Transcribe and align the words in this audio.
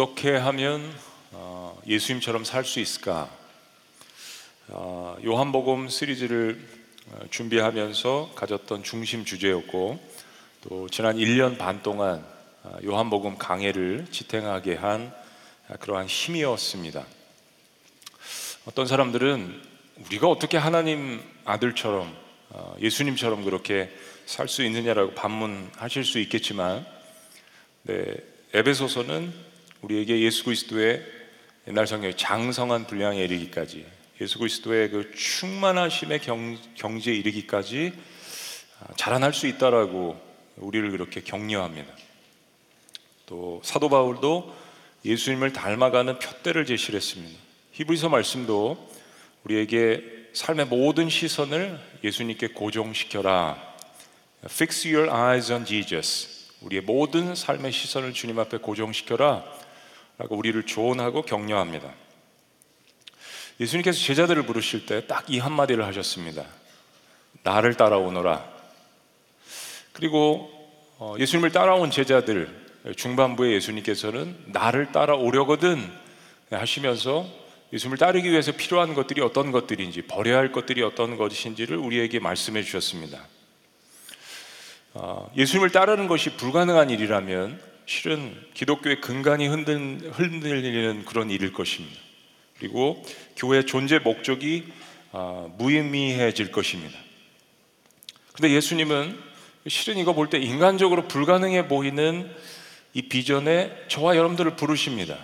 어떻게 0.00 0.36
하면 0.36 0.94
어, 1.32 1.76
예수님처럼 1.84 2.44
살 2.44 2.64
수 2.64 2.78
있을까? 2.78 3.28
어, 4.68 5.16
요한복음 5.24 5.88
시리즈를 5.88 6.64
어, 7.10 7.26
준비하면서 7.30 8.30
가졌던 8.36 8.84
중심 8.84 9.24
주제였고 9.24 9.98
또 10.62 10.88
지난 10.88 11.16
1년 11.16 11.58
반 11.58 11.82
동안 11.82 12.24
요한복음 12.84 13.38
강해를 13.38 14.06
지탱하게 14.12 14.76
한 14.76 15.12
그러한 15.80 16.06
힘이었습니다. 16.06 17.04
어떤 18.66 18.86
사람들은 18.86 19.62
우리가 20.06 20.28
어떻게 20.28 20.58
하나님 20.58 21.20
아들처럼 21.44 22.16
예수님처럼 22.78 23.42
그렇게 23.42 23.90
살 24.26 24.46
수 24.46 24.62
있느냐라고 24.62 25.14
반문하실 25.14 26.04
수 26.04 26.20
있겠지만 26.20 26.86
네, 27.82 28.14
에베소서는 28.54 29.47
우리에게 29.82 30.20
예수 30.20 30.44
그리스도의 30.44 31.04
옛날 31.68 31.86
성경의 31.86 32.16
장성한 32.16 32.86
분량에 32.86 33.22
이르기까지 33.24 33.86
예수 34.20 34.38
그리스도의 34.38 34.90
그 34.90 35.12
충만하심의 35.14 36.20
경, 36.20 36.58
경지에 36.74 37.14
이르기까지 37.14 37.92
아, 38.80 38.92
자라날 38.96 39.32
수 39.32 39.46
있다라고 39.46 40.20
우리를 40.56 40.90
그렇게 40.90 41.20
격려합니다. 41.20 41.92
또 43.26 43.60
사도 43.62 43.88
바울도 43.88 44.54
예수님을 45.04 45.52
닮아가는 45.52 46.18
표대를 46.18 46.66
제시를 46.66 46.96
했습니다. 46.96 47.38
히브리서 47.72 48.08
말씀도 48.08 48.90
우리에게 49.44 50.02
삶의 50.32 50.66
모든 50.66 51.08
시선을 51.08 51.78
예수님께 52.02 52.48
고정시켜라. 52.48 53.62
Fix 54.44 54.88
your 54.88 55.10
eyes 55.12 55.52
on 55.52 55.64
Jesus. 55.64 56.48
우리의 56.60 56.82
모든 56.82 57.34
삶의 57.34 57.70
시선을 57.70 58.12
주님 58.12 58.38
앞에 58.38 58.58
고정시켜라 58.58 59.44
라고 60.18 60.36
우리를 60.36 60.60
조언하고 60.66 61.22
격려합니다. 61.22 61.92
예수님께서 63.60 63.98
제자들을 63.98 64.44
부르실 64.44 64.86
때 64.86 65.06
딱 65.06 65.24
이 65.28 65.38
한마디를 65.38 65.84
하셨습니다. 65.86 66.44
나를 67.42 67.74
따라오너라. 67.74 68.44
그리고 69.92 70.50
어, 70.98 71.14
예수님을 71.18 71.50
따라온 71.52 71.90
제자들 71.90 72.66
중반부에 72.96 73.52
예수님께서는 73.54 74.36
나를 74.46 74.92
따라오려거든 74.92 75.92
하시면서 76.50 77.26
예수님을 77.72 77.98
따르기 77.98 78.30
위해서 78.30 78.52
필요한 78.52 78.94
것들이 78.94 79.20
어떤 79.20 79.52
것들인지 79.52 80.02
버려야 80.02 80.38
할 80.38 80.52
것들이 80.52 80.82
어떤 80.82 81.16
것인지를 81.16 81.76
우리에게 81.76 82.18
말씀해 82.18 82.62
주셨습니다. 82.62 83.22
어, 84.94 85.30
예수님을 85.36 85.70
따르는 85.70 86.08
것이 86.08 86.30
불가능한 86.36 86.90
일이라면 86.90 87.67
실은 87.88 88.36
기독교의 88.52 89.00
근간이 89.00 89.48
흔들리는 89.48 91.06
그런 91.06 91.30
일일 91.30 91.54
것입니다. 91.54 91.98
그리고 92.58 93.02
교회 93.34 93.64
존재 93.64 93.98
목적이 93.98 94.66
어, 95.10 95.54
무의미해질 95.56 96.52
것입니다. 96.52 96.98
근데 98.34 98.50
예수님은 98.50 99.18
실은 99.68 99.96
이거 99.96 100.12
볼 100.12 100.28
때 100.28 100.38
인간적으로 100.38 101.08
불가능해 101.08 101.66
보이는 101.66 102.30
이 102.92 103.08
비전에 103.08 103.72
저와 103.88 104.16
여러분들을 104.16 104.56
부르십니다. 104.56 105.16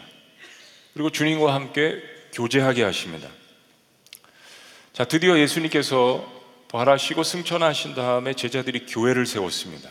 그리고 0.95 1.11
주님과 1.11 1.53
함께 1.53 2.03
교제하게 2.33 2.83
하십니다. 2.83 3.29
자, 4.95 5.05
드디어 5.05 5.39
예수님께서 5.39 6.33
부활하시고 6.69 7.25
승천하신 7.25 7.95
다음에 7.95 8.33
제자들이 8.33 8.87
교회를 8.87 9.27
세웠습니다. 9.27 9.91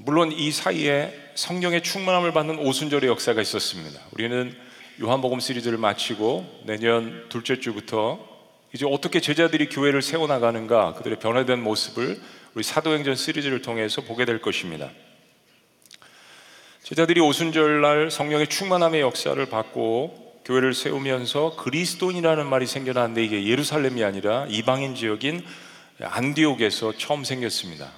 물론 0.00 0.30
이 0.32 0.50
사이에 0.52 1.12
성령의 1.34 1.82
충만함을 1.82 2.32
받는 2.32 2.58
오순절의 2.58 3.08
역사가 3.08 3.40
있었습니다. 3.40 4.00
우리는 4.12 4.54
요한복음 5.00 5.40
시리즈를 5.40 5.78
마치고 5.78 6.62
내년 6.64 7.28
둘째 7.28 7.60
주부터 7.60 8.18
이제 8.74 8.86
어떻게 8.86 9.20
제자들이 9.20 9.68
교회를 9.68 10.02
세워나가는가 10.02 10.94
그들의 10.94 11.18
변화된 11.18 11.62
모습을 11.62 12.20
우리 12.54 12.62
사도행전 12.62 13.16
시리즈를 13.16 13.62
통해서 13.62 14.02
보게 14.02 14.24
될 14.24 14.40
것입니다. 14.40 14.90
제자들이 16.82 17.20
오순절날 17.20 18.10
성령의 18.10 18.48
충만함의 18.48 19.00
역사를 19.00 19.44
받고 19.46 20.40
교회를 20.44 20.74
세우면서 20.74 21.56
그리스도인이라는 21.56 22.46
말이 22.46 22.66
생겨났는데 22.66 23.24
이게 23.24 23.46
예루살렘이 23.46 24.04
아니라 24.04 24.46
이방인 24.48 24.94
지역인 24.94 25.44
안디옥에서 26.00 26.98
처음 26.98 27.24
생겼습니다. 27.24 27.90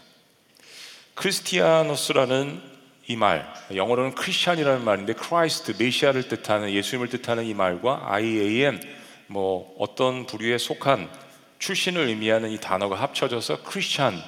크리스티아노스라는 1.19 2.63
이 3.09 3.17
말, 3.17 3.53
영어로는 3.75 4.15
Christian이라는 4.15 4.85
말인데 4.85 5.15
Christ, 5.15 5.75
메시아를 5.77 6.29
뜻하는 6.29 6.71
예수님을 6.71 7.09
뜻하는 7.09 7.45
이 7.45 7.55
말과 7.55 8.03
ian 8.13 8.79
뭐 9.27 9.75
어떤 9.79 10.27
부류에 10.27 10.59
속한 10.59 11.11
출신을 11.59 12.07
의미하는 12.07 12.51
이 12.51 12.61
단어가 12.61 12.95
합쳐져서 12.97 13.63
크리스찬 13.65 14.23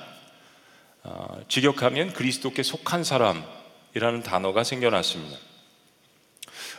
어, 1.04 1.40
직역하면 1.48 2.12
그리스도께 2.12 2.62
속한 2.62 3.04
사람이라는 3.04 4.22
단어가 4.24 4.64
생겨났습니다. 4.64 5.38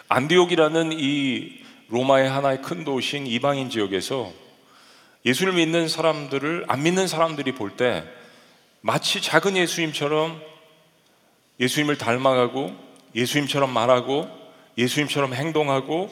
안디옥이라는 0.09 0.91
이 0.91 1.63
로마의 1.87 2.29
하나의 2.29 2.61
큰 2.61 2.83
도시인 2.83 3.27
이방인 3.27 3.69
지역에서 3.69 4.31
예수를 5.25 5.53
믿는 5.53 5.87
사람들을 5.87 6.65
안 6.67 6.83
믿는 6.83 7.07
사람들이 7.07 7.53
볼때 7.53 8.03
마치 8.81 9.21
작은 9.21 9.57
예수님처럼 9.57 10.41
예수님을 11.59 11.97
닮아가고 11.97 12.75
예수님처럼 13.15 13.71
말하고 13.71 14.27
예수님처럼 14.77 15.33
행동하고 15.33 16.09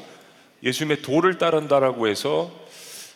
예수님의 0.64 1.02
도를 1.02 1.38
따른다라고 1.38 2.08
해서 2.08 2.52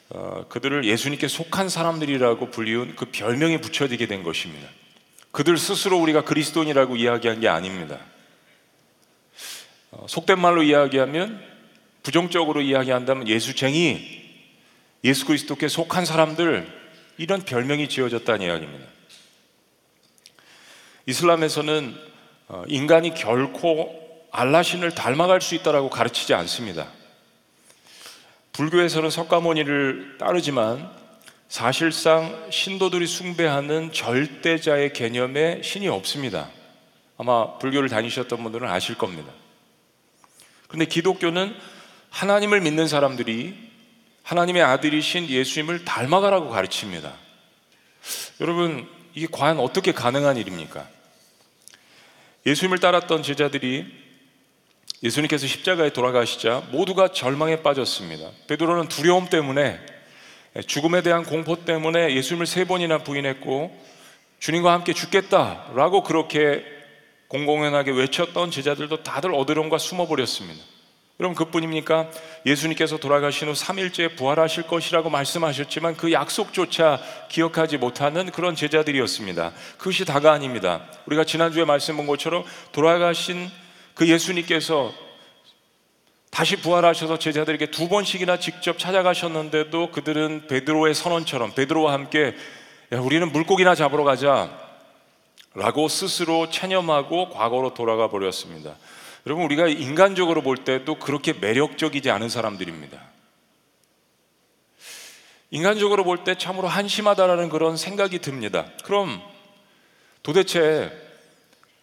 어, 0.10 0.46
그들을 0.50 0.86
예수님께 0.86 1.28
속한 1.28 1.70
사람들이라고 1.70 2.50
불리운 2.50 2.96
그 2.96 3.06
별명이 3.06 3.62
붙여지게 3.62 4.08
된 4.08 4.24
것입니다. 4.24 4.68
그들 5.32 5.58
스스로 5.58 5.98
우리가 6.00 6.24
그리스도인이라고 6.24 6.96
이야기한 6.96 7.40
게 7.40 7.48
아닙니다. 7.48 8.00
어, 9.92 10.06
속된 10.08 10.40
말로 10.40 10.64
이야기하면 10.64 11.42
부정적으로 12.04 12.62
이야기한다면 12.62 13.28
예수쟁이, 13.28 14.24
예수 15.04 15.26
그리스도께 15.26 15.68
속한 15.68 16.06
사람들 16.06 16.68
이런 17.18 17.42
별명이 17.42 17.90
지어졌다는 17.90 18.46
이야기입니다. 18.46 18.93
이슬람에서는 21.06 21.96
어, 22.48 22.64
인간이 22.68 23.14
결코 23.14 24.28
알라신을 24.32 24.96
닮아갈 24.96 25.42
수 25.42 25.56
있다라고 25.56 25.90
가르치지 25.90 26.34
않습니다. 26.34 26.88
불교에서는 28.54 29.10
석가모니를 29.10 30.18
따르지만 30.20 30.90
사실상 31.48 32.48
신도들이 32.50 33.06
숭배하는 33.06 33.92
절대자의 33.92 34.94
개념에 34.94 35.62
신이 35.62 35.88
없습니다. 35.88 36.50
아마 37.18 37.58
불교를 37.58 37.90
다니셨던 37.90 38.42
분들은 38.42 38.68
아실 38.68 38.96
겁니다. 38.96 39.32
근데 40.68 40.86
기독교는 40.86 41.56
하나님을 42.10 42.62
믿는 42.62 42.88
사람들이 42.88 43.56
하나님의 44.24 44.64
아들이신 44.64 45.30
예수님을 45.30 45.86
닮아가라고 45.86 46.50
가르칩니다. 46.50 47.14
여러분, 48.42 48.88
이게 49.16 49.28
과연 49.32 49.60
어떻게 49.60 49.92
가능한 49.92 50.38
일입니까? 50.38 50.88
예수님을 52.46 52.80
따랐던 52.80 53.24
제자들이 53.24 54.04
예수님께서 55.02 55.48
십자가에 55.48 55.92
돌아가시자 55.92 56.64
모두가 56.72 57.10
절망에 57.10 57.62
빠졌습니다. 57.62 58.30
베드로는 58.48 58.88
두려움 58.88 59.28
때문에 59.28 59.80
죽음에 60.68 61.02
대한 61.02 61.24
공포 61.24 61.66
때문에 61.66 62.16
예수님을 62.16 62.46
세 62.46 62.66
번이나 62.66 63.00
부인했고 63.00 63.78
주님과 64.40 64.72
함께 64.72 64.94
죽겠다라고 64.94 66.04
그렇게 66.04 66.64
공공연하게 67.28 67.92
외쳤던 67.92 68.52
제자들도 68.52 69.04
다들 69.04 69.34
어드름과 69.34 69.78
숨어버렸습니다. 69.78 70.64
여러분 71.20 71.36
그뿐입니까? 71.36 72.10
예수님께서 72.46 72.98
돌아가신 72.98 73.48
후 73.48 73.54
3일째 73.54 74.16
부활하실 74.16 74.64
것이라고 74.64 75.12
말씀하셨지만 75.12 75.96
그 75.96 76.12
약속조차 76.12 77.00
기억하지 77.30 77.78
못하는 77.78 78.32
그런 78.32 78.56
제자들이었습니다. 78.56 79.52
그것이 79.78 80.06
다가 80.06 80.32
아닙니다. 80.32 80.82
우리가 81.06 81.24
지난주에 81.24 81.66
말씀 81.66 81.98
본 81.98 82.08
것처럼 82.08 82.44
돌아가신 82.72 83.48
그 83.94 84.10
예수님께서 84.10 84.92
다시 86.32 86.56
부활하셔서 86.56 87.20
제자들에게 87.20 87.68
두 87.68 87.90
번씩이나 87.90 88.40
직접 88.40 88.80
찾아가셨는데도 88.80 89.92
그들은 89.92 90.48
베드로의 90.48 90.96
선언처럼 90.96 91.54
베드로와 91.54 91.94
함께 91.94 92.36
야, 92.92 93.00
우리는 93.00 93.32
물고기나 93.32 93.76
잡으러 93.76 94.04
가자 94.04 94.50
라고 95.54 95.88
스스로 95.88 96.50
체념하고 96.50 97.30
과거로 97.30 97.76
돌아가 97.76 98.10
버렸습니다. 98.10 98.76
여러분, 99.26 99.46
우리가 99.46 99.68
인간적으로 99.68 100.42
볼 100.42 100.58
때도 100.58 100.96
그렇게 100.96 101.34
매력적이지 101.34 102.12
않은 102.12 102.30
사람들입니다. 102.30 103.00
인간적으로 105.52 106.04
볼 106.04 106.24
때 106.24 106.36
참으로 106.36 106.68
한심하다라는 106.68 107.50
그런 107.50 107.78
생각이 107.78 108.20
듭니다. 108.20 108.66
그럼 108.84 109.22
도대체 110.24 110.92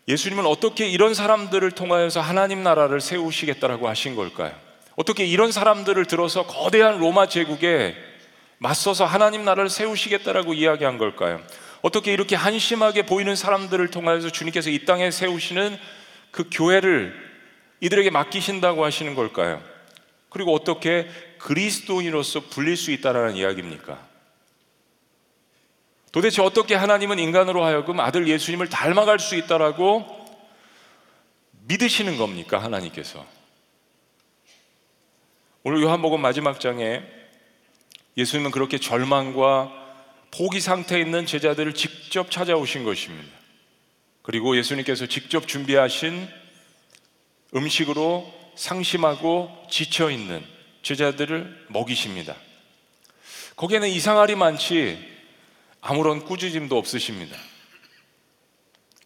예수님은 0.09 0.45
어떻게 0.45 0.89
이런 0.89 1.15
사람들을 1.15 1.71
통하여서 1.71 2.21
하나님 2.21 2.65
나라를 2.65 3.01
세우시겠다라고 3.01 3.89
하신 3.89 4.17
걸까요? 4.17 4.53
어떻게 4.97 5.25
이런 5.25 5.53
사람들을 5.53 6.05
들어서 6.07 6.47
거대한 6.47 6.99
로마 6.99 7.29
제국에 7.29 7.95
맞서서 8.59 9.05
하나님 9.05 9.45
나라를 9.45 9.71
세우시겠다라고 9.71 10.53
이야기한 10.53 10.99
걸까요? 10.99 11.41
어떻게 11.81 12.13
이렇게 12.13 12.35
한심하게 12.35 13.07
보이는 13.07 13.37
사람들을 13.37 13.89
통하여서 13.89 14.31
주님께서 14.31 14.69
이 14.71 14.85
땅에 14.85 15.13
세우시는 15.13 15.79
그 16.33 16.51
교회를 16.53 17.30
이들에게 17.81 18.11
맡기신다고 18.11 18.85
하시는 18.85 19.15
걸까요? 19.15 19.62
그리고 20.29 20.55
어떻게 20.55 21.09
그리스도인으로서 21.38 22.41
불릴 22.41 22.77
수 22.77 22.91
있다라는 22.93 23.37
이야기입니까? 23.37 24.09
도대체 26.12 26.43
어떻게 26.43 26.75
하나님은 26.75 27.19
인간으로 27.19 27.65
하여금 27.65 28.00
아들 28.00 28.29
예수님을 28.29 28.69
닮아갈 28.69 29.19
수 29.19 29.37
있다라고 29.37 30.06
믿으시는 31.67 32.17
겁니까? 32.19 32.62
하나님께서. 32.62 33.25
오늘 35.62 35.82
요한복음 35.82 36.21
마지막 36.21 36.59
장에 36.59 37.03
예수님은 38.17 38.50
그렇게 38.50 38.79
절망과 38.79 39.73
포기 40.32 40.61
상태에 40.61 41.00
있는 41.00 41.27
제자들을 41.27 41.75
직접 41.75 42.31
찾아오신 42.31 42.85
것입니다. 42.85 43.29
그리고 44.23 44.56
예수님께서 44.56 45.06
직접 45.06 45.47
준비하신 45.47 46.29
음식으로 47.55 48.32
상심하고 48.55 49.67
지쳐 49.70 50.11
있는 50.11 50.44
제자들을 50.82 51.67
먹이십니다. 51.69 52.37
거기에는 53.56 53.88
이상할이 53.88 54.35
많지 54.37 54.99
아무런 55.81 56.25
꾸짖음도 56.25 56.76
없으십니다. 56.76 57.37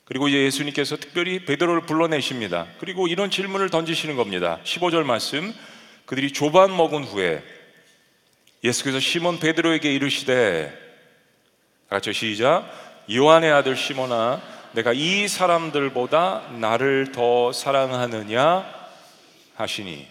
그리고 0.05 0.31
예수님께서 0.31 0.97
특별히 0.97 1.45
베드로를 1.45 1.83
불러내십니다. 1.83 2.67
그리고 2.79 3.09
이런 3.09 3.31
질문을 3.31 3.71
던지시는 3.71 4.17
겁니다. 4.17 4.61
15절 4.65 5.05
말씀. 5.05 5.55
그들이 6.05 6.33
조반 6.33 6.77
먹은 6.77 7.05
후에 7.05 7.43
예수께서 8.63 9.01
시몬 9.01 9.39
베드로에게 9.39 9.93
이르시되 9.95 10.73
같이 11.89 12.13
시작. 12.13 12.71
요한의 13.11 13.51
아들 13.51 13.77
시몬아 13.77 14.54
내가 14.75 14.93
이 14.93 15.29
사람들보다 15.29 16.51
나를 16.59 17.13
더 17.13 17.53
사랑하느냐 17.53 18.65
하시니 19.55 20.07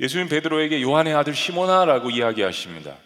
예수님 0.00 0.28
베드로에게 0.28 0.82
요한의 0.82 1.14
아들 1.14 1.34
시몬아라고 1.34 2.10
이야기하십니다. 2.10 2.96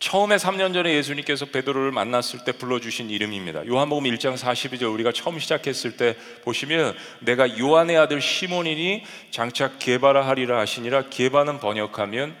처음에 0.00 0.36
3년 0.36 0.72
전에 0.72 0.94
예수님께서 0.94 1.46
베드로를 1.46 1.92
만났을 1.92 2.44
때 2.44 2.52
불러주신 2.52 3.10
이름입니다. 3.10 3.66
요한복음 3.66 4.04
1장 4.04 4.36
42절 4.36 4.92
우리가 4.92 5.12
처음 5.12 5.38
시작했을 5.38 5.96
때 5.96 6.16
보시면 6.44 6.96
내가 7.20 7.58
요한의 7.58 7.96
아들 7.96 8.20
시몬이니 8.20 9.04
장차 9.30 9.78
게바라 9.78 10.26
하리라 10.26 10.58
하시니라 10.58 11.10
게바는 11.10 11.60
번역하면 11.60 12.34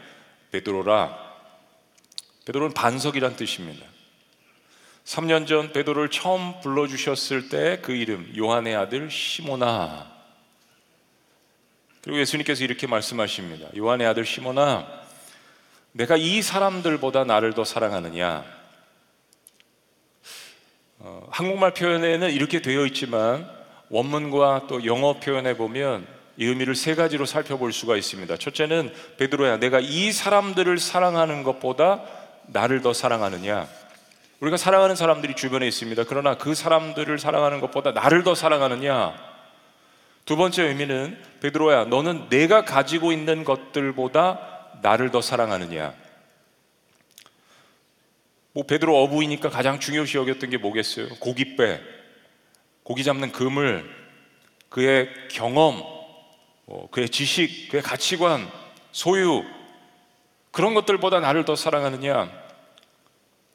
베드로라 0.52 1.16
베드로는 2.46 2.74
반석이란 2.74 3.36
뜻입니다. 3.36 3.89
3년 5.04 5.46
전 5.46 5.72
베드로를 5.72 6.10
처음 6.10 6.60
불러 6.60 6.86
주셨을 6.86 7.48
때 7.48 7.80
그 7.82 7.92
이름 7.92 8.32
요한의 8.36 8.76
아들 8.76 9.10
시모나 9.10 10.10
그리고 12.02 12.18
예수님께서 12.20 12.64
이렇게 12.64 12.86
말씀하십니다. 12.86 13.68
요한의 13.76 14.06
아들 14.06 14.24
시모나 14.24 14.86
내가 15.92 16.16
이 16.16 16.40
사람들보다 16.40 17.24
나를 17.24 17.52
더 17.52 17.64
사랑하느냐? 17.64 18.44
어, 21.00 21.26
한국말 21.30 21.74
표현에는 21.74 22.30
이렇게 22.30 22.62
되어 22.62 22.86
있지만 22.86 23.48
원문과 23.88 24.66
또 24.68 24.84
영어 24.84 25.14
표현에 25.14 25.56
보면 25.56 26.06
이 26.36 26.44
의미를 26.46 26.74
세 26.74 26.94
가지로 26.94 27.26
살펴볼 27.26 27.72
수가 27.72 27.96
있습니다. 27.96 28.36
첫째는 28.36 28.94
베드로야, 29.18 29.58
내가 29.58 29.80
이 29.80 30.12
사람들을 30.12 30.78
사랑하는 30.78 31.42
것보다 31.42 32.02
나를 32.46 32.80
더 32.82 32.92
사랑하느냐? 32.92 33.68
우리가 34.40 34.56
사랑하는 34.56 34.96
사람들이 34.96 35.36
주변에 35.36 35.68
있습니다. 35.68 36.04
그러나 36.04 36.36
그 36.36 36.54
사람들을 36.54 37.18
사랑하는 37.18 37.60
것보다 37.60 37.92
나를 37.92 38.24
더 38.24 38.34
사랑하느냐? 38.34 39.14
두 40.24 40.36
번째 40.36 40.64
의미는 40.64 41.22
베드로야, 41.40 41.84
너는 41.84 42.28
내가 42.30 42.64
가지고 42.64 43.12
있는 43.12 43.44
것들보다 43.44 44.78
나를 44.82 45.10
더 45.10 45.20
사랑하느냐? 45.20 45.94
뭐 48.52 48.64
베드로 48.64 48.96
어부이니까 49.02 49.50
가장 49.50 49.78
중요시 49.78 50.16
여겼던 50.16 50.50
게 50.50 50.56
뭐겠어요? 50.56 51.08
고깃배, 51.20 51.80
고기 52.82 53.04
잡는 53.04 53.32
그물, 53.32 53.88
그의 54.70 55.10
경험, 55.30 55.82
뭐 56.64 56.88
그의 56.90 57.10
지식, 57.10 57.68
그의 57.68 57.82
가치관, 57.82 58.50
소유 58.92 59.44
그런 60.50 60.74
것들보다 60.74 61.20
나를 61.20 61.44
더 61.44 61.54
사랑하느냐? 61.56 62.39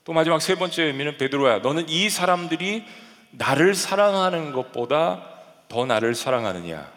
또 0.06 0.14
마지막 0.14 0.40
세 0.40 0.56
번째 0.56 0.84
의미는 0.84 1.18
베드로야, 1.18 1.60
너는 1.60 1.90
이 1.90 2.10
사람들이 2.10 2.86
나를 3.32 3.74
사랑하는 3.74 4.54
것보다 4.54 5.28
더 5.68 5.86
나를 5.86 6.14
사랑하느냐? 6.14 6.90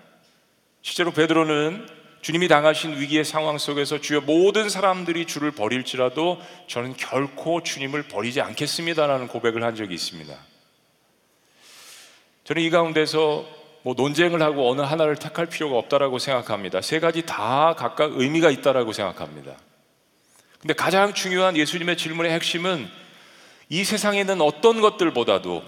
실제로 0.82 1.10
베드로는 1.10 1.88
주님이 2.20 2.48
당하신 2.48 2.98
위기의 3.00 3.24
상황 3.24 3.56
속에서 3.56 3.98
주여 4.00 4.20
모든 4.20 4.68
사람들이 4.68 5.24
주를 5.24 5.52
버릴지라도 5.52 6.38
저는 6.66 6.96
결코 6.98 7.62
주님을 7.62 8.08
버리지 8.08 8.42
않겠습니다라는 8.42 9.28
고백을 9.28 9.64
한 9.64 9.74
적이 9.74 9.94
있습니다. 9.94 10.34
저는 12.44 12.62
이 12.62 12.68
가운데서 12.68 13.46
뭐 13.82 13.94
논쟁을 13.96 14.42
하고 14.42 14.70
어느 14.70 14.82
하나를 14.82 15.16
택할 15.16 15.46
필요가 15.46 15.78
없다라고 15.78 16.18
생각합니다. 16.18 16.82
세 16.82 17.00
가지 17.00 17.24
다 17.24 17.74
각각 17.78 18.12
의미가 18.16 18.50
있다라고 18.50 18.92
생각합니다. 18.92 19.56
근데 20.60 20.74
가장 20.74 21.14
중요한 21.14 21.56
예수님의 21.56 21.96
질문의 21.96 22.32
핵심은 22.32 22.88
이 23.68 23.84
세상에 23.84 24.20
있는 24.20 24.40
어떤 24.40 24.80
것들보다도 24.80 25.62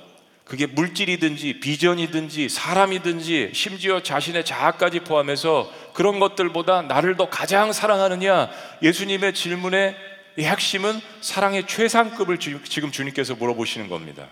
그게 0.45 0.67
물질이든지 0.67 1.61
비전이든지 1.61 2.49
사람이든지 2.49 3.53
심지어 3.55 4.03
자신의 4.03 4.45
자아까지 4.45 5.01
포함해서 5.01 5.71
그런 5.93 6.19
것들보다 6.19 6.83
나를 6.83 7.17
더 7.17 7.31
가장 7.31 7.73
사랑하느냐 7.73 8.51
예수님의 8.83 9.35
질문의 9.35 9.95
핵심은 10.39 11.01
사랑의 11.21 11.69
최상급을 11.69 12.39
지금 12.39 12.91
주님께서 12.91 13.37
물어보시는 13.37 13.89
겁니다. 13.89 14.27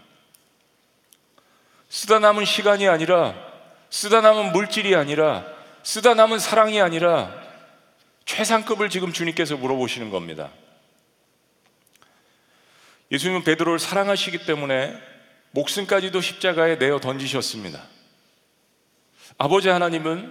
쓰다 1.89 2.19
남은 2.19 2.45
시간이 2.45 2.89
아니라 2.89 3.35
쓰다 3.91 4.21
남은 4.21 4.53
물질이 4.53 4.97
아니라 4.97 5.45
쓰다 5.85 6.15
남은 6.15 6.41
사랑이 6.41 6.81
아니라 6.81 7.48
최상급을 8.29 8.91
지금 8.91 9.11
주님께서 9.11 9.57
물어보시는 9.57 10.11
겁니다. 10.11 10.51
예수님은 13.11 13.43
베드로를 13.43 13.79
사랑하시기 13.79 14.45
때문에 14.45 14.95
목숨까지도 15.53 16.21
십자가에 16.21 16.77
내어 16.77 17.01
던지셨습니다. 17.01 17.83
아버지 19.39 19.71
하나님은 19.71 20.31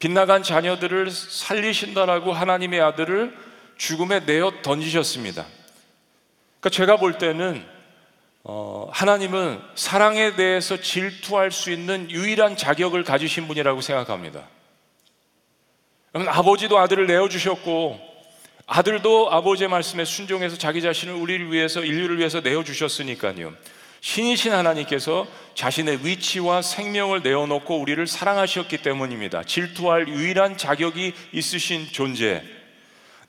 빗나간 0.00 0.42
자녀들을 0.42 1.08
살리신다라고 1.12 2.32
하나님의 2.32 2.80
아들을 2.80 3.38
죽음에 3.78 4.20
내어 4.20 4.60
던지셨습니다. 4.62 5.46
그러니까 6.58 6.70
제가 6.70 6.96
볼 6.96 7.16
때는 7.16 7.64
어, 8.42 8.90
하나님은 8.92 9.62
사랑에 9.76 10.34
대해서 10.34 10.80
질투할 10.80 11.52
수 11.52 11.70
있는 11.70 12.10
유일한 12.10 12.56
자격을 12.56 13.04
가지신 13.04 13.46
분이라고 13.46 13.82
생각합니다. 13.82 14.48
아버지도 16.12 16.78
아들을 16.78 17.06
내어 17.06 17.28
주셨고 17.28 17.98
아들도 18.66 19.32
아버지의 19.32 19.68
말씀에 19.68 20.04
순종해서 20.04 20.56
자기 20.56 20.80
자신을 20.82 21.14
우리를 21.14 21.52
위해서 21.52 21.82
인류를 21.82 22.18
위해서 22.18 22.40
내어 22.40 22.62
주셨으니까요. 22.64 23.52
신이신 24.00 24.52
하나님께서 24.52 25.26
자신의 25.54 26.06
위치와 26.06 26.62
생명을 26.62 27.22
내어놓고 27.22 27.78
우리를 27.78 28.06
사랑하셨기 28.06 28.78
때문입니다. 28.78 29.44
질투할 29.44 30.08
유일한 30.08 30.56
자격이 30.56 31.12
있으신 31.32 31.86
존재. 31.92 32.42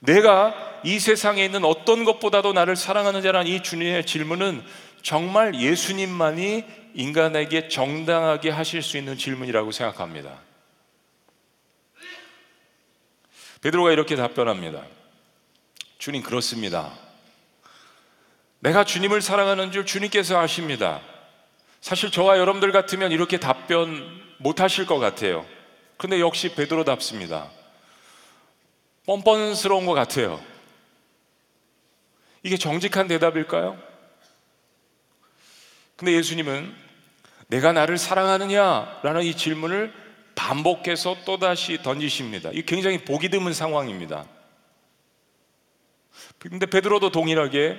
내가 0.00 0.54
이 0.82 0.98
세상에 0.98 1.44
있는 1.44 1.64
어떤 1.64 2.04
것보다도 2.04 2.52
나를 2.52 2.74
사랑하는 2.74 3.22
자란 3.22 3.46
이 3.46 3.62
주님의 3.62 4.06
질문은 4.06 4.62
정말 5.02 5.54
예수님만이 5.54 6.64
인간에게 6.94 7.68
정당하게 7.68 8.50
하실 8.50 8.82
수 8.82 8.96
있는 8.96 9.16
질문이라고 9.16 9.70
생각합니다. 9.72 10.38
베드로가 13.62 13.92
이렇게 13.92 14.16
답변합니다. 14.16 14.84
주님 15.98 16.22
그렇습니다. 16.22 16.92
내가 18.58 18.84
주님을 18.84 19.22
사랑하는 19.22 19.72
줄 19.72 19.86
주님께서 19.86 20.38
아십니다. 20.38 21.00
사실 21.80 22.10
저와 22.10 22.38
여러분들 22.38 22.72
같으면 22.72 23.12
이렇게 23.12 23.38
답변 23.38 24.20
못 24.38 24.60
하실 24.60 24.84
것 24.84 24.98
같아요. 24.98 25.46
근데 25.96 26.20
역시 26.20 26.54
베드로답습니다. 26.54 27.50
뻔뻔스러운 29.06 29.86
것 29.86 29.94
같아요. 29.94 30.42
이게 32.42 32.56
정직한 32.56 33.06
대답일까요? 33.06 33.80
근데 35.94 36.12
예수님은 36.14 36.74
내가 37.46 37.72
나를 37.72 37.96
사랑하느냐? 37.96 39.00
라는 39.04 39.22
이 39.22 39.36
질문을 39.36 40.01
반복해서 40.34 41.16
또다시 41.24 41.82
던지십니다. 41.82 42.50
이 42.52 42.62
굉장히 42.62 43.04
보기 43.04 43.28
드문 43.28 43.52
상황입니다. 43.52 44.26
근데 46.38 46.66
베드로도 46.66 47.10
동일하게 47.10 47.76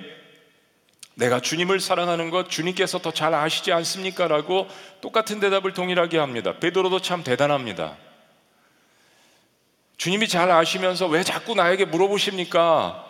내가 1.16 1.40
주님을 1.40 1.80
사랑하는 1.80 2.30
것 2.30 2.50
주님께서 2.50 2.98
더 2.98 3.12
잘 3.12 3.34
아시지 3.34 3.72
않습니까? 3.72 4.26
라고 4.26 4.68
똑같은 5.00 5.38
대답을 5.38 5.72
동일하게 5.72 6.18
합니다. 6.18 6.58
베드로도 6.58 7.00
참 7.00 7.22
대단합니다. 7.22 7.96
주님이 9.96 10.26
잘 10.26 10.50
아시면서 10.50 11.06
왜 11.06 11.22
자꾸 11.22 11.54
나에게 11.54 11.84
물어보십니까? 11.84 13.04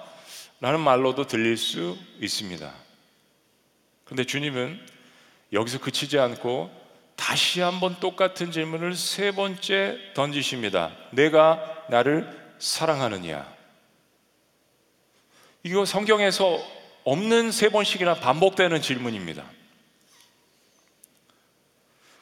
라는 0.61 0.81
말로도 0.81 1.27
들릴 1.27 1.57
수 1.57 1.97
있습니다. 2.21 2.73
그런데 4.05 4.25
주님은 4.25 4.81
여기서 5.53 5.81
그치지 5.81 6.19
않고 6.19 6.71
다시 7.17 7.61
한번 7.61 7.97
똑같은 8.01 8.51
질문을 8.51 8.95
세 8.97 9.31
번째 9.31 9.99
던지십니다. 10.15 10.93
내가 11.11 11.85
나를 11.89 12.29
사랑하느냐? 12.59 13.47
이거 15.63 15.85
성경에서 15.85 16.63
없는 17.05 17.53
세 17.53 17.69
번씩이나 17.69 18.15
반복되는 18.15 18.81
질문입니다. 18.83 19.45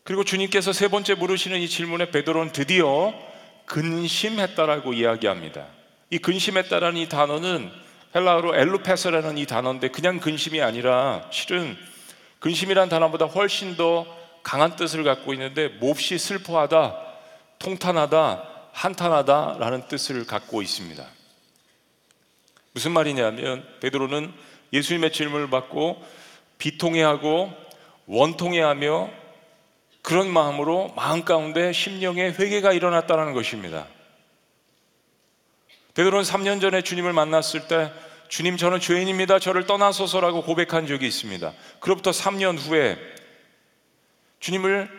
그리고 0.05 0.25
주님께서 0.25 0.73
세 0.73 0.89
번째 0.89 1.15
물으시는 1.15 1.61
이 1.61 1.69
질문에 1.69 2.11
베드로는 2.11 2.53
드디어 2.53 3.15
근심했다라고 3.67 4.93
이야기합니다. 4.93 5.67
이 6.11 6.19
근심했다라는 6.19 7.01
이 7.01 7.09
단어는 7.09 7.71
헬라어로 8.15 8.57
엘루페스라는 8.57 9.39
이 9.39 9.47
단어인데 9.47 9.89
그냥 9.89 10.21
근심이 10.21 10.61
아니라 10.61 11.27
실은 11.31 11.77
근심이란 12.41 12.89
단어보다 12.89 13.27
훨씬 13.27 13.77
더 13.77 14.05
강한 14.43 14.77
뜻을 14.77 15.05
갖고 15.05 15.33
있는데 15.33 15.69
몹시 15.69 16.19
슬퍼하다, 16.19 16.97
통탄하다, 17.59 18.49
한탄하다라는 18.73 19.89
뜻을 19.89 20.27
갖고 20.27 20.63
있습니다. 20.63 21.05
무슨 22.73 22.93
말이냐면 22.93 23.67
베드로는 23.81 24.33
예수님의 24.73 25.13
질문을 25.13 25.51
받고 25.51 26.03
비통해하고 26.59 27.53
원통해하며 28.07 29.11
그런 30.03 30.33
마음으로 30.33 30.93
마음 30.97 31.25
가운데 31.25 31.73
심령의 31.73 32.35
회개가 32.39 32.73
일어났다는 32.73 33.35
것입니다. 33.35 33.87
베드로는 35.95 36.25
3년 36.25 36.61
전에 36.61 36.83
주님을 36.83 37.13
만났을 37.13 37.69
때 37.69 37.93
주님 38.29 38.57
저는 38.57 38.81
죄인입니다. 38.81 39.39
저를 39.39 39.67
떠나소서라고 39.67 40.43
고백한 40.43 40.87
적이 40.87 41.07
있습니다. 41.07 41.53
그로부터 41.81 42.11
3년 42.13 42.59
후에 42.59 42.97
주님을 44.43 44.91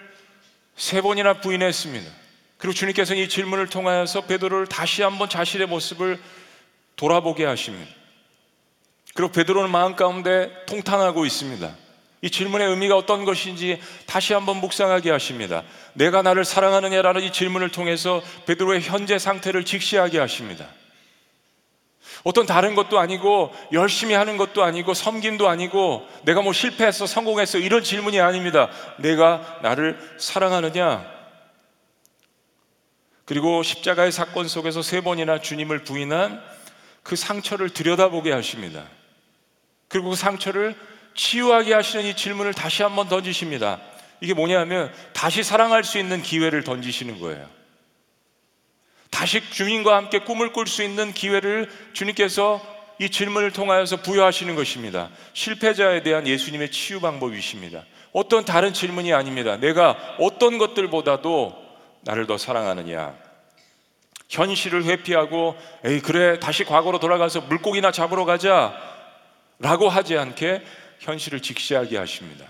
세 0.75 1.01
번이나 1.01 1.41
부인했습니다. 1.41 2.09
그리고 2.57 2.73
주님께서는 2.73 3.21
이 3.21 3.27
질문을 3.27 3.67
통하여서 3.67 4.21
베드로를 4.21 4.67
다시 4.67 5.03
한번 5.03 5.29
자신의 5.29 5.67
모습을 5.67 6.19
돌아보게 6.95 7.45
하십니다. 7.45 7.91
그리고 9.13 9.31
베드로는 9.33 9.69
마음 9.69 9.95
가운데 9.95 10.49
통탄하고 10.65 11.25
있습니다. 11.25 11.75
이 12.21 12.31
질문의 12.31 12.69
의미가 12.69 12.95
어떤 12.95 13.25
것인지 13.25 13.81
다시 14.05 14.33
한번 14.33 14.57
묵상하게 14.57 15.11
하십니다. 15.11 15.63
내가 15.91 16.21
나를 16.21 16.45
사랑하느냐라는 16.45 17.21
이 17.23 17.33
질문을 17.33 17.69
통해서 17.69 18.23
베드로의 18.45 18.81
현재 18.81 19.19
상태를 19.19 19.65
직시하게 19.65 20.19
하십니다. 20.19 20.69
어떤 22.23 22.45
다른 22.45 22.73
것도 22.73 22.99
아니고 22.99 23.53
열심히 23.73 24.13
하는 24.13 24.37
것도 24.37 24.63
아니고 24.63 24.93
섬김도 24.93 25.49
아니고 25.49 26.07
내가 26.23 26.41
뭐 26.41 26.53
실패했어 26.53 27.05
성공했어 27.05 27.57
이런 27.57 27.83
질문이 27.83 28.19
아닙니다. 28.19 28.69
내가 28.97 29.59
나를 29.61 29.99
사랑하느냐? 30.17 31.05
그리고 33.25 33.63
십자가의 33.63 34.11
사건 34.11 34.47
속에서 34.47 34.81
세 34.81 35.01
번이나 35.01 35.41
주님을 35.41 35.83
부인한 35.83 36.41
그 37.03 37.15
상처를 37.15 37.69
들여다보게 37.69 38.31
하십니다. 38.31 38.83
그리고 39.87 40.11
그 40.11 40.15
상처를 40.15 40.75
치유하게 41.15 41.73
하시는 41.73 42.05
이 42.05 42.15
질문을 42.15 42.53
다시 42.53 42.83
한번 42.83 43.07
던지십니다. 43.07 43.79
이게 44.21 44.33
뭐냐면 44.33 44.91
다시 45.13 45.43
사랑할 45.43 45.83
수 45.83 45.97
있는 45.97 46.21
기회를 46.21 46.63
던지시는 46.63 47.19
거예요. 47.19 47.47
다시 49.13 49.47
주님과 49.47 49.95
함께 49.95 50.19
꿈을 50.19 50.51
꿀 50.51 50.65
수 50.65 50.81
있는 50.81 51.13
기회를 51.13 51.69
주님께서 51.93 52.59
이 52.97 53.11
질문을 53.11 53.51
통하여서 53.51 53.97
부여하시는 53.97 54.55
것입니다. 54.55 55.11
실패자에 55.33 56.01
대한 56.01 56.27
예수님의 56.27 56.71
치유 56.71 56.99
방법이십니다. 56.99 57.85
어떤 58.11 58.43
다른 58.43 58.73
질문이 58.73 59.13
아닙니다. 59.13 59.57
내가 59.57 60.15
어떤 60.19 60.57
것들보다도 60.57 61.55
나를 62.01 62.25
더 62.25 62.39
사랑하느냐? 62.39 63.15
현실을 64.29 64.85
회피하고 64.85 65.55
에이 65.85 65.99
그래 65.99 66.39
다시 66.39 66.63
과거로 66.63 66.99
돌아가서 66.99 67.41
물고기나 67.41 67.91
잡으러 67.91 68.25
가자 68.25 68.75
라고 69.59 69.89
하지 69.89 70.17
않게 70.17 70.63
현실을 70.99 71.39
직시하게 71.39 71.97
하십니다. 71.97 72.47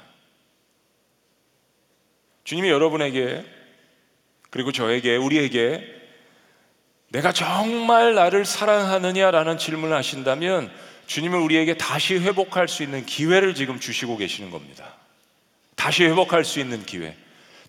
주님이 2.46 2.70
여러분에게 2.70 3.44
그리고 4.50 4.72
저에게 4.72 5.18
우리에게 5.18 6.03
내가 7.14 7.32
정말 7.32 8.16
나를 8.16 8.44
사랑하느냐라는 8.44 9.60
질문을 9.60 9.96
하신다면 9.96 10.72
주님은 11.06 11.40
우리에게 11.42 11.78
다시 11.78 12.16
회복할 12.16 12.68
수 12.68 12.82
있는 12.82 13.06
기회를 13.06 13.54
지금 13.54 13.80
주시고 13.80 14.18
계시는 14.18 14.50
겁니다. 14.50 14.96
다시 15.76 16.06
회복할 16.06 16.44
수 16.44 16.60
있는 16.60 16.84
기회, 16.84 17.16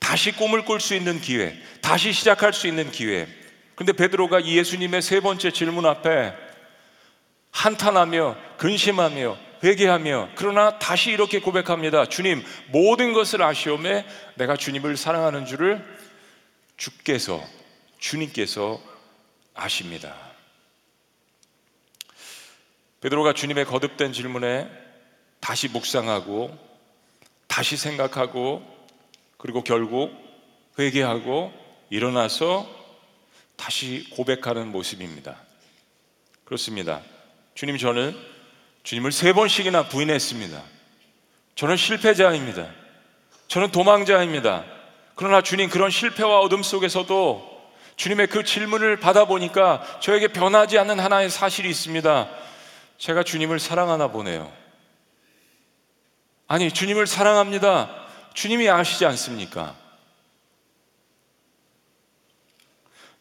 다시 0.00 0.32
꿈을 0.32 0.64
꿀 0.64 0.80
수 0.80 0.94
있는 0.94 1.20
기회, 1.20 1.54
다시 1.82 2.14
시작할 2.14 2.54
수 2.54 2.66
있는 2.66 2.90
기회. 2.90 3.28
근데 3.74 3.92
베드로가 3.92 4.46
예수님의 4.46 5.02
세 5.02 5.20
번째 5.20 5.50
질문 5.50 5.84
앞에 5.84 6.32
한탄하며 7.50 8.36
근심하며 8.56 9.36
회개하며 9.62 10.30
그러나 10.36 10.78
다시 10.78 11.10
이렇게 11.10 11.40
고백합니다. 11.40 12.06
주님, 12.06 12.42
모든 12.68 13.12
것을 13.12 13.42
아시오매 13.42 14.06
내가 14.36 14.56
주님을 14.56 14.96
사랑하는 14.96 15.44
줄을 15.44 15.84
주께서 16.78 17.44
주님께서 17.98 18.93
아십니다. 19.54 20.14
베드로가 23.00 23.32
주님의 23.34 23.64
거듭된 23.66 24.12
질문에 24.12 24.68
다시 25.40 25.68
묵상하고 25.68 26.56
다시 27.46 27.76
생각하고 27.76 28.62
그리고 29.36 29.62
결국 29.62 30.10
회개하고 30.78 31.52
일어나서 31.90 32.68
다시 33.56 34.08
고백하는 34.10 34.72
모습입니다. 34.72 35.36
그렇습니다. 36.44 37.02
주님 37.54 37.76
저는 37.76 38.18
주님을 38.82 39.12
세 39.12 39.32
번씩이나 39.32 39.88
부인했습니다. 39.88 40.62
저는 41.54 41.76
실패자입니다. 41.76 42.68
저는 43.48 43.70
도망자입니다. 43.70 44.64
그러나 45.14 45.42
주님 45.42 45.70
그런 45.70 45.90
실패와 45.90 46.40
어둠 46.40 46.62
속에서도 46.62 47.53
주님의 47.96 48.26
그 48.26 48.44
질문을 48.44 48.98
받아보니까 48.98 50.00
저에게 50.00 50.28
변하지 50.28 50.78
않는 50.78 50.98
하나의 50.98 51.30
사실이 51.30 51.68
있습니다. 51.70 52.28
제가 52.98 53.22
주님을 53.22 53.58
사랑하나 53.58 54.08
보네요. 54.08 54.52
아니, 56.46 56.70
주님을 56.70 57.06
사랑합니다. 57.06 58.04
주님이 58.34 58.68
아시지 58.68 59.06
않습니까? 59.06 59.76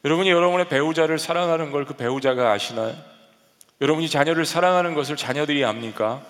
여러분이 0.04 0.30
여러분의 0.30 0.68
배우자를 0.68 1.18
사랑하는 1.18 1.72
걸 1.72 1.86
그 1.86 1.96
배우자가 1.96 2.52
아시나요? 2.52 2.96
여러분이 3.80 4.10
자녀를 4.10 4.46
사랑하는 4.46 4.94
것을 4.94 5.16
자녀들이 5.16 5.64
압니까? 5.64 6.26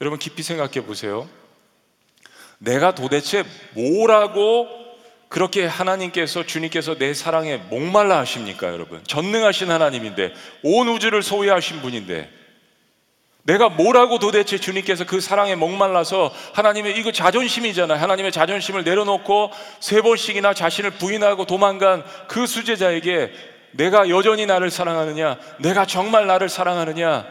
여러분 0.00 0.18
깊이 0.18 0.42
생각해 0.42 0.84
보세요. 0.86 1.28
내가 2.58 2.94
도대체 2.94 3.44
뭐라고 3.74 4.83
그렇게 5.34 5.66
하나님께서 5.66 6.46
주님께서 6.46 6.94
내 6.94 7.12
사랑에 7.12 7.56
목말라 7.56 8.18
하십니까, 8.20 8.68
여러분? 8.68 9.02
전능하신 9.04 9.68
하나님인데 9.68 10.32
온 10.62 10.86
우주를 10.86 11.24
소유하신 11.24 11.80
분인데 11.80 12.30
내가 13.42 13.68
뭐라고 13.68 14.20
도대체 14.20 14.58
주님께서 14.58 15.04
그 15.06 15.20
사랑에 15.20 15.56
목말라서 15.56 16.32
하나님의 16.52 16.96
이거 16.96 17.10
자존심이잖아요. 17.10 18.00
하나님의 18.00 18.30
자존심을 18.30 18.84
내려놓고 18.84 19.50
세 19.80 20.02
번씩이나 20.02 20.54
자신을 20.54 20.92
부인하고 20.92 21.46
도망간 21.46 22.04
그 22.28 22.46
수제자에게 22.46 23.32
내가 23.72 24.08
여전히 24.10 24.46
나를 24.46 24.70
사랑하느냐? 24.70 25.38
내가 25.58 25.84
정말 25.84 26.28
나를 26.28 26.48
사랑하느냐? 26.48 27.26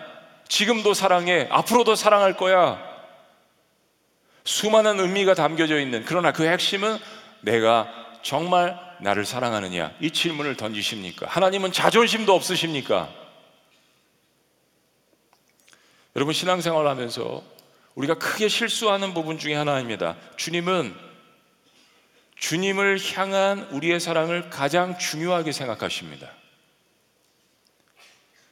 지금도 0.49 0.93
사랑해. 0.93 1.47
앞으로도 1.49 1.95
사랑할 1.95 2.35
거야. 2.35 2.83
수많은 4.43 4.99
의미가 4.99 5.35
담겨져 5.35 5.79
있는 5.79 6.03
그러나 6.05 6.33
그 6.33 6.43
핵심은 6.45 6.99
내가 7.43 7.87
정말 8.21 8.79
나를 9.01 9.25
사랑하느냐? 9.25 9.95
이 9.99 10.11
질문을 10.11 10.55
던지십니까? 10.55 11.27
하나님은 11.27 11.71
자존심도 11.71 12.33
없으십니까? 12.33 13.13
여러분 16.15 16.33
신앙생활 16.33 16.87
하면서 16.87 17.43
우리가 17.95 18.15
크게 18.15 18.47
실수하는 18.47 19.13
부분 19.13 19.37
중에 19.37 19.55
하나입니다. 19.55 20.15
주님은 20.37 20.95
주님을 22.37 22.99
향한 23.15 23.67
우리의 23.71 23.99
사랑을 23.99 24.49
가장 24.49 24.97
중요하게 24.97 25.51
생각하십니다. 25.51 26.29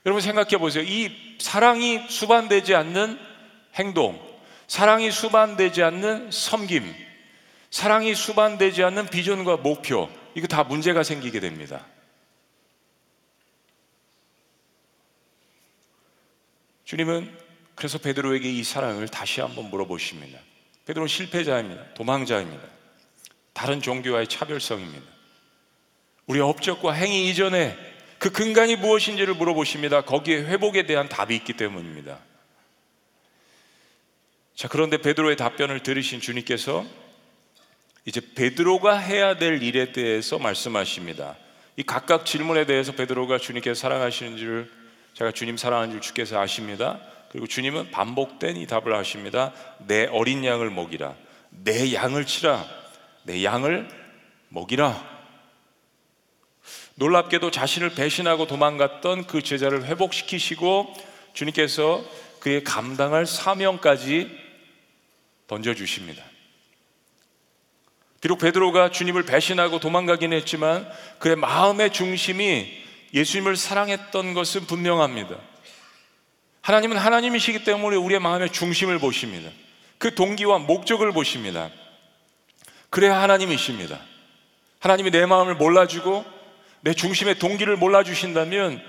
여러분 0.05 0.21
생각해 0.21 0.57
보세요. 0.57 0.83
이 0.83 1.37
사랑이 1.39 2.07
수반되지 2.09 2.73
않는 2.75 3.19
행동, 3.75 4.19
사랑이 4.67 5.11
수반되지 5.11 5.83
않는 5.83 6.31
섬김, 6.31 7.10
사랑이 7.71 8.13
수반되지 8.13 8.83
않는 8.83 9.07
비전과 9.07 9.57
목표, 9.57 10.09
이거 10.35 10.45
다 10.45 10.63
문제가 10.63 11.03
생기게 11.03 11.39
됩니다. 11.39 11.85
주님은 16.83 17.39
그래서 17.73 17.97
베드로에게 17.97 18.51
이 18.51 18.63
사랑을 18.63 19.07
다시 19.07 19.39
한번 19.39 19.69
물어보십니다. 19.69 20.37
베드로는 20.85 21.07
실패자입니다. 21.07 21.93
도망자입니다. 21.93 22.61
다른 23.53 23.81
종교와의 23.81 24.27
차별성입니다. 24.27 25.05
우리 26.27 26.41
업적과 26.41 26.91
행위 26.91 27.29
이전에 27.29 27.77
그 28.19 28.31
근간이 28.31 28.75
무엇인지를 28.75 29.33
물어보십니다. 29.35 30.01
거기에 30.01 30.41
회복에 30.41 30.85
대한 30.85 31.07
답이 31.07 31.33
있기 31.37 31.53
때문입니다. 31.53 32.19
자, 34.55 34.67
그런데 34.67 34.97
베드로의 34.97 35.37
답변을 35.37 35.81
들으신 35.81 36.19
주님께서 36.19 36.85
이제 38.05 38.21
베드로가 38.35 38.97
해야 38.97 39.37
될 39.37 39.61
일에 39.61 39.91
대해서 39.91 40.39
말씀하십니다. 40.39 41.37
이 41.77 41.83
각각 41.83 42.25
질문에 42.25 42.65
대해서 42.65 42.91
베드로가 42.91 43.37
주님께서 43.37 43.79
사랑하시는지를 43.79 44.71
제가 45.13 45.31
주님 45.31 45.57
사랑하는 45.57 45.93
줄 45.93 46.01
주께서 46.01 46.39
아십니다. 46.39 46.99
그리고 47.29 47.47
주님은 47.47 47.91
반복된 47.91 48.57
이 48.57 48.67
답을 48.67 48.95
하십니다. 48.95 49.53
내 49.87 50.05
어린 50.07 50.43
양을 50.43 50.69
먹이라. 50.69 51.15
내 51.49 51.93
양을 51.93 52.25
치라. 52.25 52.65
내 53.23 53.43
양을 53.43 53.87
먹이라. 54.49 55.11
놀랍게도 56.95 57.51
자신을 57.51 57.91
배신하고 57.91 58.47
도망갔던 58.47 59.27
그 59.27 59.41
제자를 59.41 59.85
회복시키시고 59.85 60.93
주님께서 61.33 62.03
그의 62.39 62.63
감당할 62.63 63.25
사명까지 63.25 64.29
던져주십니다. 65.47 66.30
비록 68.21 68.37
베드로가 68.37 68.91
주님을 68.91 69.23
배신하고 69.23 69.79
도망가긴 69.79 70.31
했지만 70.31 70.87
그의 71.17 71.35
마음의 71.35 71.91
중심이 71.91 72.71
예수님을 73.13 73.57
사랑했던 73.57 74.35
것은 74.35 74.67
분명합니다. 74.67 75.35
하나님은 76.61 76.97
하나님이시기 76.97 77.63
때문에 77.63 77.97
우리의 77.97 78.19
마음의 78.19 78.51
중심을 78.51 78.99
보십니다. 78.99 79.49
그 79.97 80.13
동기와 80.13 80.59
목적을 80.59 81.11
보십니다. 81.11 81.71
그래야 82.91 83.19
하나님이십니다. 83.21 83.99
하나님이 84.79 85.09
내 85.11 85.25
마음을 85.25 85.55
몰라주고 85.55 86.23
내 86.81 86.93
중심의 86.93 87.39
동기를 87.39 87.75
몰라주신다면 87.77 88.81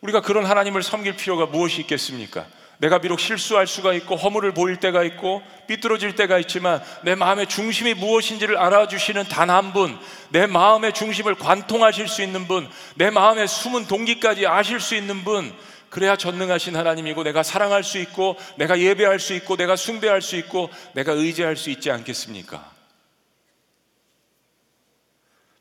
우리가 0.00 0.22
그런 0.22 0.46
하나님을 0.46 0.82
섬길 0.82 1.16
필요가 1.16 1.44
무엇이 1.46 1.82
있겠습니까? 1.82 2.46
내가 2.80 2.98
비록 2.98 3.20
실수할 3.20 3.66
수가 3.66 3.92
있고 3.92 4.16
허물을 4.16 4.52
보일 4.52 4.76
때가 4.76 5.04
있고 5.04 5.42
삐뚤어질 5.66 6.16
때가 6.16 6.38
있지만 6.38 6.82
내 7.04 7.14
마음의 7.14 7.46
중심이 7.46 7.92
무엇인지를 7.92 8.56
알아주시는 8.56 9.24
단 9.24 9.50
한 9.50 9.72
분, 9.72 9.98
내 10.30 10.46
마음의 10.46 10.94
중심을 10.94 11.34
관통하실 11.34 12.08
수 12.08 12.22
있는 12.22 12.48
분, 12.48 12.68
내 12.94 13.10
마음의 13.10 13.48
숨은 13.48 13.86
동기까지 13.86 14.46
아실 14.46 14.80
수 14.80 14.94
있는 14.94 15.24
분, 15.24 15.54
그래야 15.90 16.16
전능하신 16.16 16.76
하나님이고 16.76 17.22
내가 17.24 17.42
사랑할 17.42 17.84
수 17.84 17.98
있고 17.98 18.36
내가 18.56 18.78
예배할 18.78 19.18
수 19.18 19.34
있고 19.34 19.56
내가 19.56 19.76
숭배할 19.76 20.22
수 20.22 20.36
있고 20.36 20.70
내가 20.94 21.12
의지할 21.12 21.56
수 21.56 21.68
있지 21.68 21.90
않겠습니까? 21.90 22.72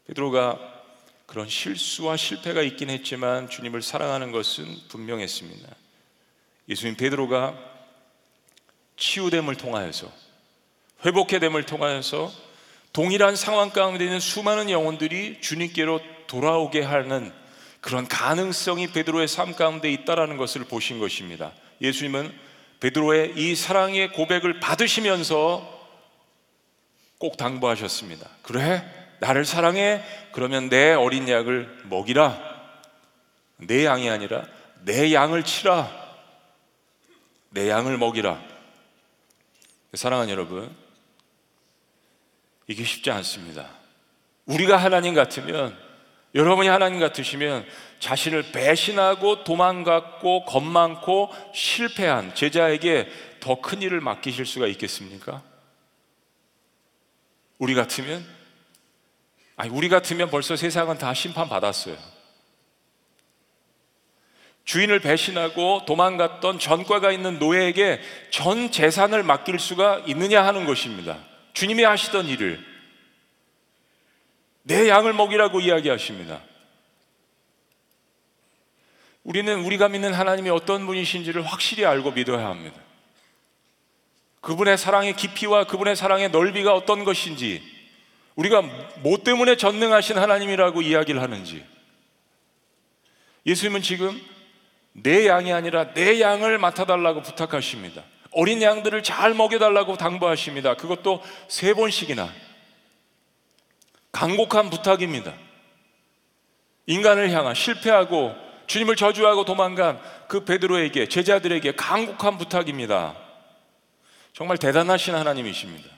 베드로가 0.07 0.57
그런 1.25 1.49
실수와 1.49 2.15
실패가 2.15 2.61
있긴 2.61 2.89
했지만 2.91 3.49
주님을 3.49 3.81
사랑하는 3.81 4.31
것은 4.31 4.65
분명했습니다. 4.87 5.67
예수님 6.69 6.95
베드로가 6.95 7.57
치유됨을 8.95 9.55
통하여서 9.55 10.11
회복해됨을 11.05 11.65
통하여서 11.65 12.31
동일한 12.93 13.35
상황 13.35 13.69
가운데 13.69 14.03
있는 14.03 14.19
수많은 14.19 14.69
영혼들이 14.69 15.41
주님께로 15.41 16.01
돌아오게 16.27 16.81
하는 16.81 17.31
그런 17.81 18.07
가능성이 18.07 18.87
베드로의 18.87 19.27
삶 19.27 19.55
가운데 19.55 19.91
있다라는 19.91 20.37
것을 20.37 20.65
보신 20.65 20.99
것입니다. 20.99 21.53
예수님은 21.81 22.31
베드로의 22.81 23.33
이 23.35 23.55
사랑의 23.55 24.11
고백을 24.11 24.59
받으시면서 24.59 25.79
꼭 27.17 27.37
당부하셨습니다. 27.37 28.29
그래, 28.41 28.83
나를 29.19 29.45
사랑해. 29.45 30.01
그러면 30.31 30.69
내 30.69 30.93
어린 30.93 31.27
양을 31.27 31.83
먹이라. 31.85 32.39
내 33.57 33.85
양이 33.85 34.09
아니라 34.09 34.45
내 34.83 35.13
양을 35.13 35.43
치라. 35.43 35.98
내 37.51 37.69
양을 37.69 37.97
먹이라. 37.97 38.41
사랑하는 39.93 40.31
여러분, 40.31 40.75
이게 42.67 42.83
쉽지 42.83 43.09
않습니다. 43.11 43.69
우리가 44.45 44.77
하나님 44.77 45.13
같으면, 45.13 45.77
여러분이 46.35 46.67
하나님 46.67 46.99
같으시면 46.99 47.65
자신을 47.99 48.51
배신하고 48.51 49.43
도망갔고 49.43 50.45
겁 50.45 50.63
많고 50.63 51.31
실패한 51.55 52.35
제자에게 52.35 53.09
더 53.39 53.61
큰 53.61 53.81
일을 53.81 53.99
맡기실 54.01 54.45
수가 54.45 54.67
있겠습니까? 54.67 55.41
우리 57.57 57.73
같으면, 57.73 58.25
아니, 59.55 59.69
우리 59.71 59.89
같으면 59.89 60.29
벌써 60.29 60.55
세상은 60.55 60.97
다 60.97 61.13
심판받았어요. 61.13 62.18
주인을 64.69 64.99
배신하고 64.99 65.85
도망갔던 65.87 66.59
전과가 66.59 67.11
있는 67.11 67.39
노예에게 67.39 67.99
전 68.29 68.69
재산을 68.69 69.23
맡길 69.23 69.57
수가 69.57 70.03
있느냐 70.05 70.45
하는 70.45 70.67
것입니다. 70.67 71.17
주님이 71.53 71.81
하시던 71.81 72.27
일을 72.27 72.63
내 74.61 74.87
양을 74.87 75.13
먹이라고 75.13 75.59
이야기하십니다. 75.59 76.43
우리는 79.23 79.59
우리가 79.65 79.89
믿는 79.89 80.13
하나님이 80.13 80.51
어떤 80.51 80.85
분이신지를 80.85 81.41
확실히 81.41 81.83
알고 81.83 82.11
믿어야 82.11 82.45
합니다. 82.45 82.79
그분의 84.41 84.77
사랑의 84.77 85.15
깊이와 85.15 85.63
그분의 85.63 85.95
사랑의 85.95 86.29
넓이가 86.29 86.75
어떤 86.75 87.05
것인지, 87.05 87.59
우리가 88.35 88.61
뭐 89.01 89.17
때문에 89.17 89.57
전능하신 89.57 90.19
하나님이라고 90.19 90.83
이야기를 90.83 91.23
하는지, 91.23 91.65
예수님은 93.47 93.81
지금 93.81 94.21
내 94.93 95.27
양이 95.27 95.53
아니라 95.53 95.93
내 95.93 96.19
양을 96.19 96.57
맡아달라고 96.57 97.21
부탁하십니다. 97.21 98.03
어린 98.31 98.61
양들을 98.61 99.01
잘 99.03 99.33
먹여달라고 99.33 99.97
당부하십니다. 99.97 100.75
그것도 100.75 101.23
세 101.47 101.73
번씩이나. 101.73 102.31
간곡한 104.11 104.69
부탁입니다. 104.69 105.33
인간을 106.87 107.31
향한 107.31 107.53
실패하고 107.53 108.35
주님을 108.67 108.95
저주하고 108.95 109.45
도망간 109.45 109.99
그 110.27 110.45
베드로에게 110.45 111.07
제자들에게 111.07 111.75
간곡한 111.75 112.37
부탁입니다. 112.37 113.15
정말 114.33 114.57
대단하신 114.57 115.15
하나님이십니다. 115.15 115.89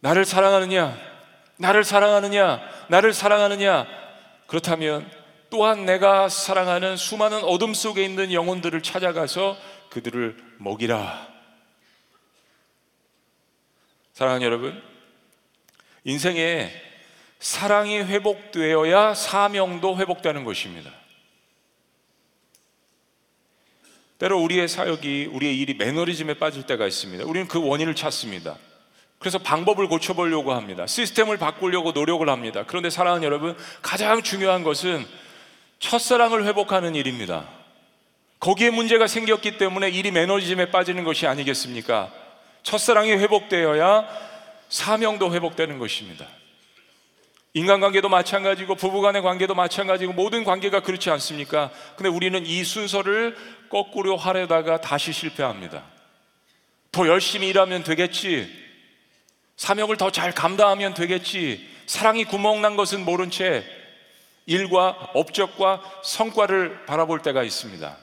나를 0.00 0.24
사랑하느냐? 0.24 0.96
나를 1.56 1.82
사랑하느냐? 1.82 2.60
나를 2.88 3.12
사랑하느냐? 3.12 3.86
그렇다면 4.46 5.10
또한 5.50 5.86
내가 5.86 6.28
사랑하는 6.28 6.96
수많은 6.96 7.42
어둠 7.42 7.74
속에 7.74 8.04
있는 8.04 8.32
영혼들을 8.32 8.82
찾아가서 8.82 9.56
그들을 9.90 10.36
먹이라. 10.58 11.28
사랑하는 14.12 14.44
여러분, 14.44 14.82
인생에 16.04 16.70
사랑이 17.38 17.98
회복되어야 17.98 19.14
사명도 19.14 19.96
회복되는 19.96 20.44
것입니다. 20.44 20.90
때로 24.18 24.40
우리의 24.40 24.66
사역이, 24.66 25.26
우리의 25.32 25.58
일이 25.58 25.74
매너리즘에 25.74 26.34
빠질 26.34 26.66
때가 26.66 26.86
있습니다. 26.86 27.24
우리는 27.24 27.46
그 27.46 27.64
원인을 27.64 27.94
찾습니다. 27.94 28.56
그래서 29.20 29.38
방법을 29.38 29.88
고쳐보려고 29.88 30.52
합니다. 30.52 30.86
시스템을 30.86 31.38
바꾸려고 31.38 31.92
노력을 31.92 32.28
합니다. 32.28 32.64
그런데 32.66 32.90
사랑하는 32.90 33.24
여러분, 33.24 33.56
가장 33.82 34.22
중요한 34.22 34.64
것은 34.64 35.06
첫사랑을 35.78 36.44
회복하는 36.44 36.94
일입니다. 36.94 37.48
거기에 38.40 38.70
문제가 38.70 39.06
생겼기 39.06 39.58
때문에 39.58 39.90
일이 39.90 40.10
매너리즘에 40.10 40.70
빠지는 40.70 41.04
것이 41.04 41.26
아니겠습니까? 41.26 42.12
첫사랑이 42.62 43.12
회복되어야 43.12 44.06
사명도 44.68 45.32
회복되는 45.34 45.78
것입니다. 45.78 46.26
인간관계도 47.54 48.08
마찬가지고 48.08 48.74
부부간의 48.74 49.22
관계도 49.22 49.54
마찬가지고 49.54 50.12
모든 50.12 50.44
관계가 50.44 50.80
그렇지 50.80 51.10
않습니까? 51.10 51.70
근데 51.96 52.08
우리는 52.08 52.44
이 52.44 52.62
순서를 52.62 53.36
거꾸로 53.70 54.16
하려다가 54.16 54.80
다시 54.80 55.12
실패합니다. 55.12 55.82
더 56.92 57.08
열심히 57.08 57.48
일하면 57.48 57.82
되겠지. 57.82 58.48
사명을 59.56 59.96
더 59.96 60.10
잘 60.10 60.32
감당하면 60.32 60.94
되겠지. 60.94 61.66
사랑이 61.86 62.24
구멍난 62.24 62.76
것은 62.76 63.04
모른 63.04 63.30
채 63.30 63.64
일과 64.48 65.10
업적과 65.12 65.82
성과를 66.02 66.86
바라볼 66.86 67.20
때가 67.20 67.42
있습니다. 67.42 67.96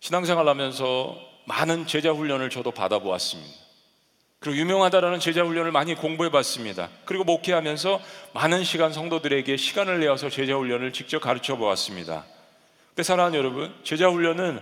신앙생활 0.00 0.48
하면서 0.48 1.16
많은 1.46 1.86
제자 1.86 2.10
훈련을 2.10 2.50
저도 2.50 2.72
받아보았습니다. 2.72 3.54
그리고 4.40 4.58
유명하다라는 4.58 5.20
제자 5.20 5.44
훈련을 5.44 5.70
많이 5.70 5.94
공부해 5.94 6.30
봤습니다. 6.30 6.90
그리고 7.04 7.22
목회하면서 7.22 8.00
많은 8.34 8.64
시간 8.64 8.92
성도들에게 8.92 9.56
시간을 9.56 10.00
내어서 10.00 10.28
제자 10.28 10.56
훈련을 10.56 10.92
직접 10.92 11.20
가르쳐 11.20 11.56
보았습니다. 11.56 12.24
근데 12.88 13.04
사랑하는 13.04 13.38
여러분, 13.38 13.72
제자 13.84 14.08
훈련은 14.08 14.60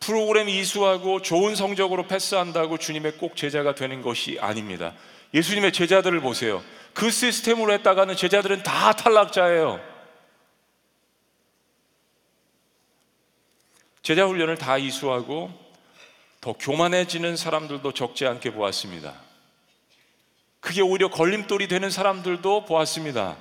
프로그램 0.00 0.48
이수하고 0.48 1.22
좋은 1.22 1.54
성적으로 1.54 2.08
패스한다고 2.08 2.78
주님의 2.78 3.18
꼭 3.18 3.36
제자가 3.36 3.76
되는 3.76 4.02
것이 4.02 4.38
아닙니다. 4.40 4.94
예수님의 5.36 5.72
제자들을 5.72 6.20
보세요. 6.20 6.64
그 6.94 7.10
시스템으로 7.10 7.72
했다가는 7.74 8.16
제자들은 8.16 8.62
다 8.62 8.92
탈락자예요. 8.92 9.78
제자 14.00 14.24
훈련을 14.24 14.56
다 14.56 14.78
이수하고 14.78 15.50
더 16.40 16.54
교만해지는 16.54 17.36
사람들도 17.36 17.92
적지 17.92 18.26
않게 18.26 18.52
보았습니다. 18.52 19.12
그게 20.60 20.80
오히려 20.80 21.10
걸림돌이 21.10 21.68
되는 21.68 21.90
사람들도 21.90 22.64
보았습니다. 22.64 23.36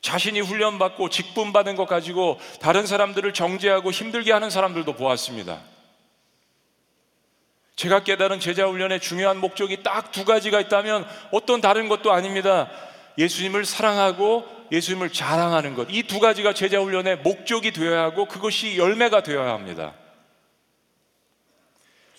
자신이 0.00 0.40
훈련받고 0.40 1.10
직분받은 1.10 1.76
것 1.76 1.86
가지고 1.86 2.40
다른 2.60 2.86
사람들을 2.86 3.34
정죄하고 3.34 3.90
힘들게 3.90 4.32
하는 4.32 4.48
사람들도 4.48 4.94
보았습니다. 4.94 5.73
제가 7.76 8.04
깨달은 8.04 8.40
제자 8.40 8.66
훈련의 8.66 9.00
중요한 9.00 9.38
목적이 9.38 9.82
딱 9.82 10.12
두 10.12 10.24
가지가 10.24 10.60
있다면 10.60 11.06
어떤 11.32 11.60
다른 11.60 11.88
것도 11.88 12.12
아닙니다. 12.12 12.70
예수님을 13.18 13.64
사랑하고 13.64 14.46
예수님을 14.70 15.12
자랑하는 15.12 15.74
것. 15.74 15.88
이 15.90 16.04
두 16.04 16.20
가지가 16.20 16.54
제자 16.54 16.78
훈련의 16.80 17.18
목적이 17.18 17.72
되어야 17.72 18.02
하고 18.02 18.26
그것이 18.26 18.76
열매가 18.78 19.22
되어야 19.22 19.52
합니다. 19.52 19.94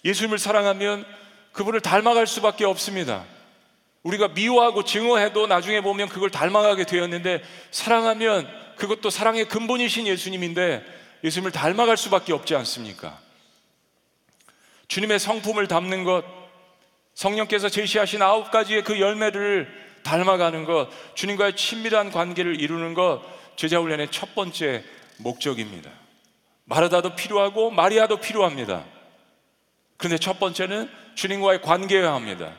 예수님을 0.04 0.38
사랑하면 0.38 1.06
그분을 1.54 1.80
닮아갈 1.82 2.28
수밖에 2.28 2.66
없습니다. 2.66 3.24
우리가 4.04 4.28
미워하고 4.30 4.84
증오해도 4.84 5.48
나중에 5.48 5.82
보면 5.82 6.10
그걸 6.10 6.30
닮아가게 6.30 6.84
되었는데 6.86 7.42
사랑하면 7.72 8.48
그것도 8.76 9.10
사랑의 9.10 9.46
근본이신 9.48 10.06
예수님인데 10.06 10.86
예수님을 11.24 11.52
닮아갈 11.52 11.98
수밖에 11.98 12.34
없지 12.34 12.56
않습니까? 12.56 13.18
주님의 14.88 15.20
성품을 15.20 15.68
담는 15.68 16.04
것, 16.04 16.24
성령께서 17.14 17.70
제시하신 17.70 18.22
아홉 18.22 18.52
가지의 18.52 18.84
그 18.84 19.00
열매를 19.00 19.68
닮아가는 20.04 20.66
것, 20.66 20.90
주님과의 21.16 21.56
친밀한 21.56 22.12
관계를 22.12 22.60
이루는 22.62 22.94
것, 22.94 23.22
제자훈련의 23.56 24.10
첫 24.12 24.36
번째 24.36 24.84
목적입니다. 25.18 25.90
마르다도 26.66 27.16
필요하고 27.16 27.72
마리아도 27.72 28.18
필요합니다. 28.18 28.84
그런데 29.98 30.18
첫 30.18 30.40
번째는 30.40 30.90
주님과의 31.16 31.62
관계여야 31.62 32.14
합니다. 32.14 32.54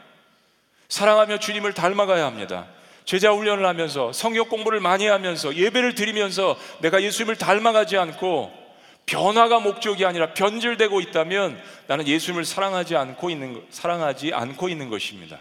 사랑하며 0.88 1.38
주님을 1.38 1.74
닮아가야 1.74 2.24
합니다. 2.24 2.66
제자 3.04 3.30
훈련을 3.32 3.66
하면서 3.66 4.12
성역 4.12 4.48
공부를 4.48 4.80
많이 4.80 5.06
하면서 5.06 5.54
예배를 5.54 5.94
드리면서 5.94 6.58
내가 6.80 7.02
예수님을 7.02 7.36
닮아가지 7.36 7.96
않고 7.96 8.65
변화가 9.06 9.60
목적이 9.60 10.04
아니라 10.04 10.34
변질되고 10.34 11.00
있다면 11.00 11.62
나는 11.86 12.08
예수님을 12.08 12.44
사랑하지 12.44 12.96
않고 12.96 13.30
있는 13.30 13.64
사랑하지 13.70 14.34
않고 14.34 14.68
있는 14.68 14.90
것입니다. 14.90 15.38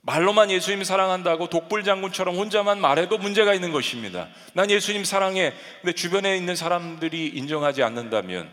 말로만 0.00 0.50
예수님 0.50 0.84
사랑한다고 0.84 1.48
독불 1.48 1.84
장군처럼 1.84 2.36
혼자만 2.36 2.78
말해도 2.80 3.16
문제가 3.16 3.54
있는 3.54 3.72
것입니다. 3.72 4.28
난 4.52 4.70
예수님 4.70 5.04
사랑해. 5.04 5.54
근데 5.80 5.94
주변에 5.94 6.36
있는 6.36 6.56
사람들이 6.56 7.28
인정하지 7.28 7.82
않는다면 7.82 8.52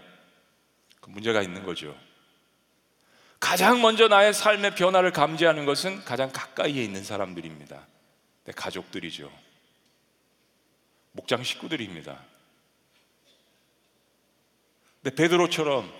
그 1.01 1.09
문제가 1.09 1.41
있는 1.41 1.63
거죠. 1.65 1.95
가장 3.39 3.81
먼저 3.81 4.07
나의 4.07 4.33
삶의 4.33 4.75
변화를 4.75 5.11
감지하는 5.11 5.65
것은 5.65 6.05
가장 6.05 6.31
가까이에 6.31 6.83
있는 6.83 7.03
사람들입니다. 7.03 7.85
내 8.45 8.53
가족들이죠. 8.53 9.29
목장 11.11 11.43
식구들입니다. 11.43 12.30
근데 15.03 15.15
베드로처럼 15.15 15.91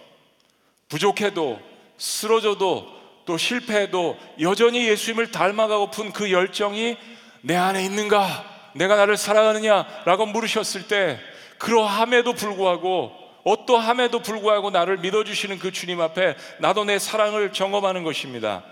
부족해도 0.87 1.59
쓰러져도 1.97 3.01
또 3.25 3.37
실패해도 3.37 4.17
여전히 4.41 4.87
예수님을 4.87 5.31
닮아가고픈 5.31 6.11
그 6.11 6.31
열정이 6.31 6.97
내 7.41 7.55
안에 7.55 7.83
있는가? 7.85 8.71
내가 8.75 8.95
나를 8.95 9.17
사랑하느냐? 9.17 10.03
라고 10.05 10.25
물으셨을 10.25 10.87
때 10.87 11.19
그러함에도 11.57 12.33
불구하고 12.33 13.11
어떠함에도 13.43 14.21
불구하고 14.21 14.69
나를 14.69 14.97
믿어주시는 14.97 15.59
그 15.59 15.71
주님 15.71 16.01
앞에 16.01 16.35
나도 16.59 16.83
내 16.85 16.99
사랑을 16.99 17.53
점검하는 17.53 18.03
것입니다. 18.03 18.63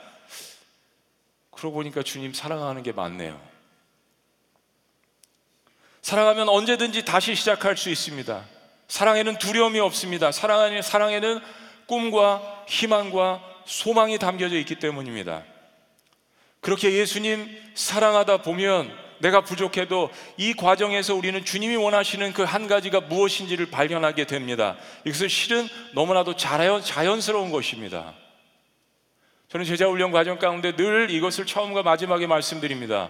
그러고 1.51 1.75
보니까 1.75 2.03
주님 2.03 2.33
사랑하는 2.33 2.83
게 2.83 2.91
맞네요. 2.91 3.39
사랑하면 6.01 6.49
언제든지 6.49 7.05
다시 7.05 7.35
시작할 7.35 7.77
수 7.77 7.89
있습니다. 7.89 8.45
사랑에는 8.89 9.37
두려움이 9.37 9.79
없습니다. 9.79 10.31
사랑에는, 10.31 10.81
사랑에는 10.81 11.39
꿈과 11.85 12.65
희망과 12.67 13.41
소망이 13.65 14.17
담겨져 14.17 14.57
있기 14.57 14.75
때문입니다. 14.75 15.43
그렇게 16.59 16.91
예수님 16.91 17.47
사랑하다 17.75 18.41
보면 18.41 18.91
내가 19.19 19.41
부족해도 19.41 20.09
이 20.37 20.53
과정에서 20.53 21.13
우리는 21.13 21.43
주님이 21.43 21.75
원하시는 21.75 22.33
그 22.33 22.43
한 22.43 22.67
가지가 22.67 23.01
무엇인지를 23.01 23.69
발견하게 23.69 24.25
됩니다. 24.25 24.75
이것은 25.05 25.27
실은 25.27 25.67
너무나도 25.93 26.35
자연, 26.35 26.81
자연스러운 26.81 27.51
것입니다. 27.51 28.13
저는 29.49 29.65
제자 29.65 29.87
훈련 29.87 30.11
과정 30.11 30.39
가운데 30.39 30.75
늘 30.75 31.11
이것을 31.11 31.45
처음과 31.45 31.83
마지막에 31.83 32.27
말씀드립니다. 32.27 33.09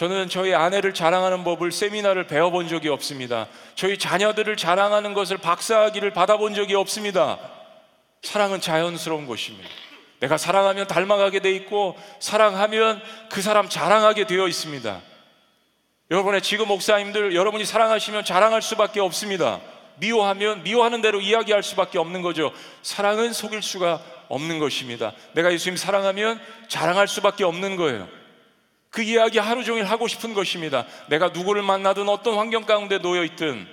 저는 0.00 0.30
저희 0.30 0.54
아내를 0.54 0.94
자랑하는 0.94 1.44
법을 1.44 1.72
세미나를 1.72 2.26
배워본 2.26 2.68
적이 2.68 2.88
없습니다. 2.88 3.48
저희 3.74 3.98
자녀들을 3.98 4.56
자랑하는 4.56 5.12
것을 5.12 5.36
박사학위를 5.36 6.14
받아본 6.14 6.54
적이 6.54 6.76
없습니다. 6.76 7.38
사랑은 8.22 8.62
자연스러운 8.62 9.26
것입니다. 9.26 9.68
내가 10.20 10.38
사랑하면 10.38 10.86
닮아가게 10.86 11.40
돼 11.40 11.50
있고 11.50 11.98
사랑하면 12.18 13.02
그 13.28 13.42
사람 13.42 13.68
자랑하게 13.68 14.26
되어 14.26 14.48
있습니다. 14.48 15.02
여러분의 16.10 16.40
지금 16.40 16.68
목사님들 16.68 17.34
여러분이 17.34 17.66
사랑하시면 17.66 18.24
자랑할 18.24 18.62
수밖에 18.62 19.00
없습니다. 19.00 19.60
미워하면 19.98 20.62
미워하는 20.62 21.02
대로 21.02 21.20
이야기할 21.20 21.62
수밖에 21.62 21.98
없는 21.98 22.22
거죠. 22.22 22.52
사랑은 22.80 23.34
속일 23.34 23.60
수가 23.60 24.02
없는 24.28 24.60
것입니다. 24.60 25.12
내가 25.34 25.52
예수님 25.52 25.76
사랑하면 25.76 26.40
자랑할 26.68 27.06
수밖에 27.06 27.44
없는 27.44 27.76
거예요. 27.76 28.19
그 28.90 29.02
이야기 29.02 29.38
하루 29.38 29.64
종일 29.64 29.84
하고 29.84 30.08
싶은 30.08 30.34
것입니다. 30.34 30.84
내가 31.08 31.28
누구를 31.28 31.62
만나든 31.62 32.08
어떤 32.08 32.36
환경 32.36 32.64
가운데 32.64 32.98
놓여 32.98 33.24
있든 33.24 33.66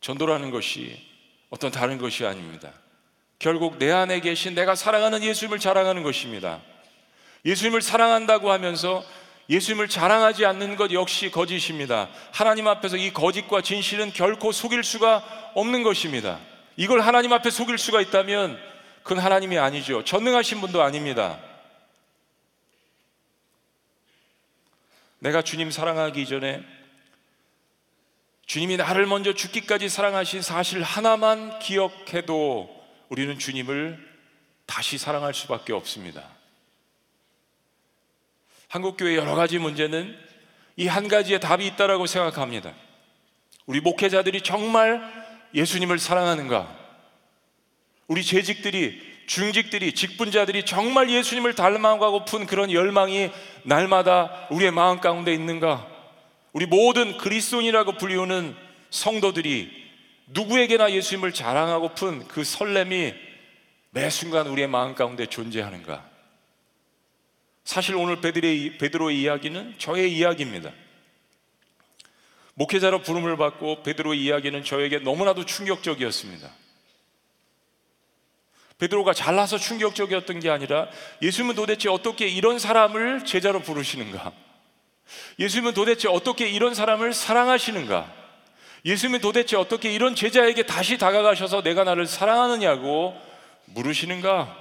전도라는 0.00 0.50
것이 0.50 0.96
어떤 1.50 1.70
다른 1.70 1.98
것이 1.98 2.24
아닙니다. 2.24 2.72
결국 3.38 3.78
내 3.78 3.90
안에 3.90 4.20
계신 4.20 4.54
내가 4.54 4.74
사랑하는 4.74 5.22
예수님을 5.22 5.58
자랑하는 5.58 6.02
것입니다. 6.02 6.60
예수님을 7.44 7.82
사랑한다고 7.82 8.50
하면서 8.50 9.02
예수님을 9.48 9.88
자랑하지 9.88 10.46
않는 10.46 10.76
것 10.76 10.92
역시 10.92 11.30
거짓입니다. 11.30 12.08
하나님 12.30 12.68
앞에서 12.68 12.96
이 12.96 13.12
거짓과 13.12 13.62
진실은 13.62 14.12
결코 14.12 14.52
속일 14.52 14.84
수가 14.84 15.52
없는 15.54 15.82
것입니다. 15.82 16.38
이걸 16.76 17.00
하나님 17.00 17.32
앞에 17.32 17.50
속일 17.50 17.76
수가 17.76 18.00
있다면 18.00 18.58
그건 19.02 19.18
하나님이 19.18 19.58
아니죠. 19.58 20.04
전능하신 20.04 20.60
분도 20.60 20.82
아닙니다. 20.82 21.38
내가 25.20 25.42
주님 25.42 25.70
사랑하기 25.70 26.26
전에 26.26 26.62
주님이 28.46 28.76
나를 28.78 29.06
먼저 29.06 29.32
죽기까지 29.32 29.88
사랑하신 29.88 30.42
사실 30.42 30.82
하나만 30.82 31.60
기억해도 31.60 32.68
우리는 33.08 33.38
주님을 33.38 33.98
다시 34.66 34.98
사랑할 34.98 35.34
수밖에 35.34 35.72
없습니다. 35.72 36.28
한국교회 38.68 39.16
여러 39.16 39.34
가지 39.34 39.58
문제는 39.58 40.16
이 40.76 40.86
한 40.86 41.08
가지의 41.08 41.40
답이 41.40 41.66
있다라고 41.66 42.06
생각합니다. 42.06 42.72
우리 43.66 43.80
목회자들이 43.80 44.40
정말 44.40 45.02
예수님을 45.54 45.98
사랑하는가? 45.98 46.76
우리 48.06 48.24
재직들이 48.24 49.09
중직들이 49.30 49.92
직분자들이 49.92 50.64
정말 50.64 51.08
예수님을 51.08 51.54
닮아가고픈 51.54 52.46
그런 52.46 52.72
열망이 52.72 53.30
날마다 53.62 54.48
우리의 54.50 54.72
마음 54.72 54.98
가운데 54.98 55.32
있는가? 55.32 55.86
우리 56.52 56.66
모든 56.66 57.16
그리스도인이라고 57.16 57.96
불리우는 57.96 58.56
성도들이 58.90 59.70
누구에게나 60.26 60.90
예수님을 60.90 61.32
자랑하고픈 61.32 62.26
그 62.26 62.42
설렘이 62.42 63.14
매 63.90 64.10
순간 64.10 64.48
우리의 64.48 64.66
마음 64.66 64.96
가운데 64.96 65.26
존재하는가? 65.26 66.04
사실 67.62 67.94
오늘 67.94 68.20
베드로의, 68.20 68.78
베드로의 68.78 69.20
이야기는 69.20 69.76
저의 69.78 70.12
이야기입니다. 70.12 70.72
목회자로 72.54 73.02
부름을 73.02 73.36
받고 73.36 73.84
베드로의 73.84 74.24
이야기는 74.24 74.64
저에게 74.64 74.98
너무나도 74.98 75.46
충격적이었습니다. 75.46 76.50
베드로가 78.80 79.12
잘나서 79.12 79.58
충격적이었던 79.58 80.40
게 80.40 80.50
아니라 80.50 80.88
예수님은 81.20 81.54
도대체 81.54 81.88
어떻게 81.88 82.26
이런 82.26 82.58
사람을 82.58 83.24
제자로 83.26 83.60
부르시는가? 83.60 84.32
예수님은 85.38 85.74
도대체 85.74 86.08
어떻게 86.08 86.48
이런 86.48 86.74
사람을 86.74 87.12
사랑하시는가? 87.12 88.20
예수님은 88.86 89.20
도대체 89.20 89.56
어떻게 89.56 89.92
이런 89.92 90.14
제자에게 90.14 90.64
다시 90.64 90.96
다가가셔서 90.96 91.62
내가 91.62 91.84
나를 91.84 92.06
사랑하느냐고 92.06 93.14
물으시는가? 93.66 94.56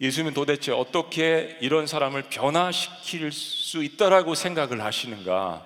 예수님은 0.00 0.34
도대체 0.34 0.72
어떻게 0.72 1.56
이런 1.60 1.86
사람을 1.86 2.24
변화시킬 2.24 3.30
수 3.30 3.84
있다라고 3.84 4.34
생각을 4.34 4.82
하시는가? 4.82 5.64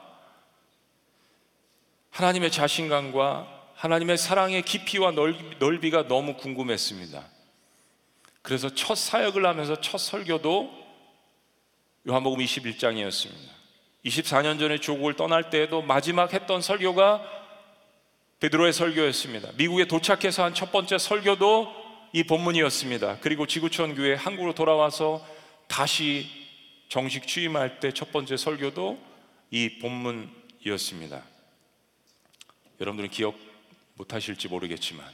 하나님의 2.11 2.51
자신감과 2.51 3.56
하나님의 3.77 4.17
사랑의 4.17 4.63
깊이와 4.63 5.13
넓이, 5.13 5.91
가 5.91 6.09
너무 6.09 6.37
궁금했습니다. 6.37 7.23
그래서 8.43 8.75
첫 8.75 8.95
사역을 8.95 9.45
하면서 9.45 9.81
첫 9.81 9.99
설교도 9.99 10.87
요한복음 12.09 12.39
21장이었습니다. 12.39 13.57
24년 14.05 14.59
전에 14.59 14.79
조국을 14.79 15.15
떠날 15.15 15.51
때에도 15.51 15.83
마지막 15.83 16.33
했던 16.33 16.63
설교가 16.63 17.23
베드로의 18.41 18.73
설교였습니다. 18.73 19.53
미국에 19.57 19.87
도착해서 19.87 20.45
한 20.45 20.55
첫 20.55 20.73
번째 20.73 20.99
설교도 20.99 21.87
이 22.13 22.23
본문이었습니다. 22.25 23.19
그리고 23.21 23.47
지구촌 23.47 23.95
교회 23.95 24.15
한국으로 24.15 24.55
돌아와서 24.55 25.27
다시 25.67 26.27
정식 26.89 27.27
취임할 27.27 27.81
때 27.81 27.91
첫 27.93 28.13
번째 28.13 28.37
설교도 28.37 28.99
이 29.51 29.79
본문이었습니다. 29.81 31.23
여러분들은 32.81 33.11
기억 33.11 33.46
못 33.97 34.15
하실지 34.15 34.49
모르겠지만 34.49 35.05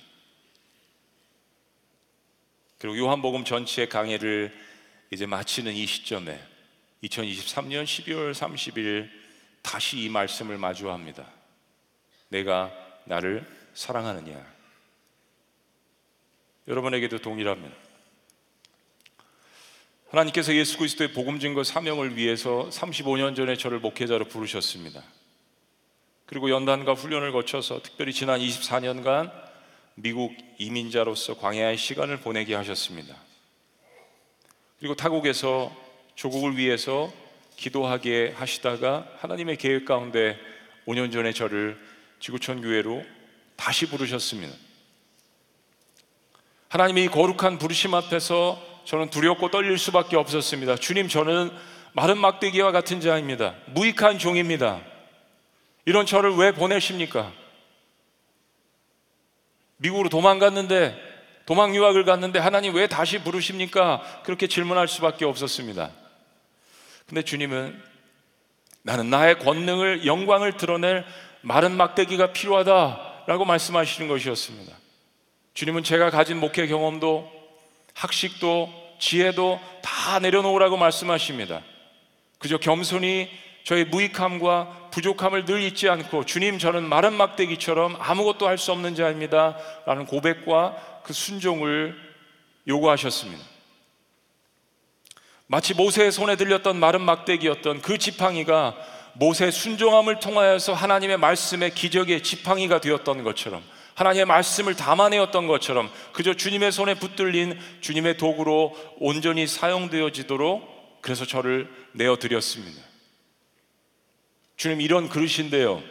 그리고 2.79 2.99
요한복음 2.99 3.45
전체 3.45 3.87
강해를 3.87 4.53
이제 5.11 5.25
마치는 5.25 5.73
이 5.73 5.87
시점에 5.87 6.41
2023년 7.05 7.85
12월 7.85 8.33
30일 8.35 9.09
다시 9.63 10.03
이 10.03 10.09
말씀을 10.09 10.59
마주합니다. 10.59 11.27
내가 12.29 12.73
나를 13.05 13.47
사랑하느냐? 13.75 14.53
여러분에게도 16.67 17.19
동일하면 17.19 17.73
하나님께서 20.11 20.55
예수 20.55 20.77
그리스도의 20.79 21.13
복음 21.13 21.41
증거 21.41 21.65
사명을 21.65 22.17
위해서 22.17 22.69
35년 22.71 23.35
전에 23.35 23.57
저를 23.57 23.79
목회자로 23.81 24.27
부르셨습니다. 24.27 25.03
그리고 26.33 26.49
연단과 26.49 26.95
훈련을 26.95 27.31
거쳐서 27.31 27.83
특별히 27.83 28.15
지난 28.15 28.41
24년간 28.41 29.31
미국 29.97 30.35
이민자로서 30.57 31.37
광야의 31.37 31.77
시간을 31.77 32.21
보내게 32.21 32.55
하셨습니다. 32.55 33.15
그리고 34.79 34.95
타국에서 34.95 35.71
조국을 36.15 36.57
위해서 36.57 37.13
기도하게 37.57 38.33
하시다가 38.35 39.07
하나님의 39.19 39.59
계획 39.59 39.85
가운데 39.85 40.39
5년 40.87 41.13
전에 41.13 41.35
저를 41.35 41.79
지구촌 42.19 42.63
교회로 42.63 43.05
다시 43.57 43.87
부르셨습니다. 43.91 44.55
하나님의 46.69 47.09
거룩한 47.09 47.59
부르심 47.59 47.93
앞에서 47.93 48.59
저는 48.87 49.11
두렵고 49.11 49.51
떨릴 49.51 49.77
수밖에 49.77 50.17
없었습니다. 50.17 50.77
주님, 50.77 51.09
저는 51.09 51.51
마른 51.93 52.17
막대기와 52.17 52.73
같은 52.73 53.03
자입니다. 53.03 53.55
무익한 53.67 54.19
종입니다. 54.19 54.92
이런 55.85 56.07
저를 56.07 56.35
왜 56.37 56.53
보내십니까? 56.53 57.33
미국으로 59.79 60.09
도망갔는데, 60.09 61.13
도망 61.45 61.75
유학을 61.75 62.05
갔는데 62.05 62.39
하나님 62.39 62.75
왜 62.75 62.87
다시 62.87 63.19
부르십니까? 63.19 64.03
그렇게 64.25 64.47
질문할 64.47 64.87
수밖에 64.87 65.25
없었습니다. 65.25 65.91
근데 67.07 67.23
주님은 67.23 67.83
나는 68.83 69.11
나의 69.11 69.39
권능을 69.39 70.07
영광을 70.07 70.57
드러낼 70.57 71.05
마른 71.41 71.77
막대기가 71.77 72.33
필요하다라고 72.33 73.45
말씀하시는 73.45 74.09
것이었습니다. 74.09 74.73
주님은 75.55 75.83
제가 75.83 76.11
가진 76.11 76.39
목회 76.39 76.67
경험도 76.67 77.31
학식도 77.95 78.73
지혜도 78.99 79.61
다 79.83 80.19
내려놓으라고 80.21 80.77
말씀하십니다. 80.77 81.63
그저 82.39 82.59
겸손히 82.59 83.29
저의 83.65 83.85
무익함과 83.87 84.82
부족함을 84.93 85.45
늘 85.45 85.63
잊지 85.63 85.89
않고 85.89 86.25
주님 86.25 86.59
저는 86.59 86.89
마른 86.89 87.15
막대기처럼 87.15 87.97
아무것도 87.99 88.47
할 88.47 88.59
수 88.59 88.71
없는 88.73 88.95
자입니다. 88.95 89.57
라는 89.87 90.07
고백과 90.07 91.01
그 91.03 91.13
순종을 91.13 91.97
요구하셨습니다. 92.69 93.43
마치 95.49 95.75
모세의 95.75 96.13
손에 96.13 96.37
들렸던 96.37 96.77
마른 96.77 97.01
막대기였던 97.03 97.83
그 97.83 97.99
지팡이가 97.99 98.77
모세의 99.15 99.53
순종함을 99.53 100.21
통하여서 100.21 100.73
하나님의 100.73 101.19
말씀의 101.19 101.75
기적의 101.75 102.23
지팡이가 102.23 102.81
되었던 102.81 103.25
것처럼 103.25 103.63
하나님의 103.95 104.25
말씀을 104.27 104.75
담아내었던 104.75 105.47
것처럼 105.49 105.91
그저 106.13 106.35
주님의 106.35 106.73
손에 106.73 106.95
붙들린 106.95 107.59
주님의 107.81 108.17
도구로 108.17 108.75
온전히 108.99 109.47
사용되어지도록 109.47 111.03
그래서 111.03 111.27
저를 111.27 111.69
내어 111.93 112.17
드렸습니다. 112.17 112.92
주님 114.63 114.81
이런 114.81 115.09
그릇인데요. 115.09 115.83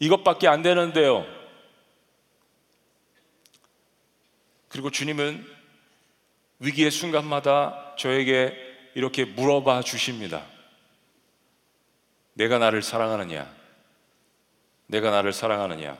이것밖에 0.00 0.48
안 0.48 0.62
되는데요. 0.62 1.24
그리고 4.68 4.90
주님은 4.90 5.46
위기의 6.58 6.90
순간마다 6.90 7.94
저에게 7.96 8.56
이렇게 8.96 9.24
물어봐 9.24 9.82
주십니다. 9.82 10.44
내가 12.32 12.58
나를 12.58 12.82
사랑하느냐? 12.82 13.48
내가 14.88 15.12
나를 15.12 15.32
사랑하느냐? 15.32 15.96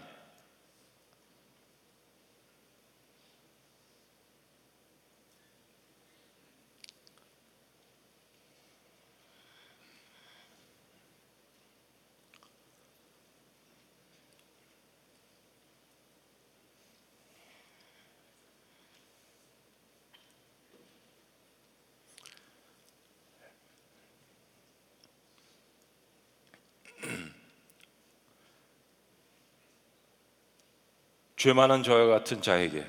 죄 31.43 31.53
많은 31.53 31.83
저와 31.83 32.07
같은 32.07 32.41
자에게 32.41 32.87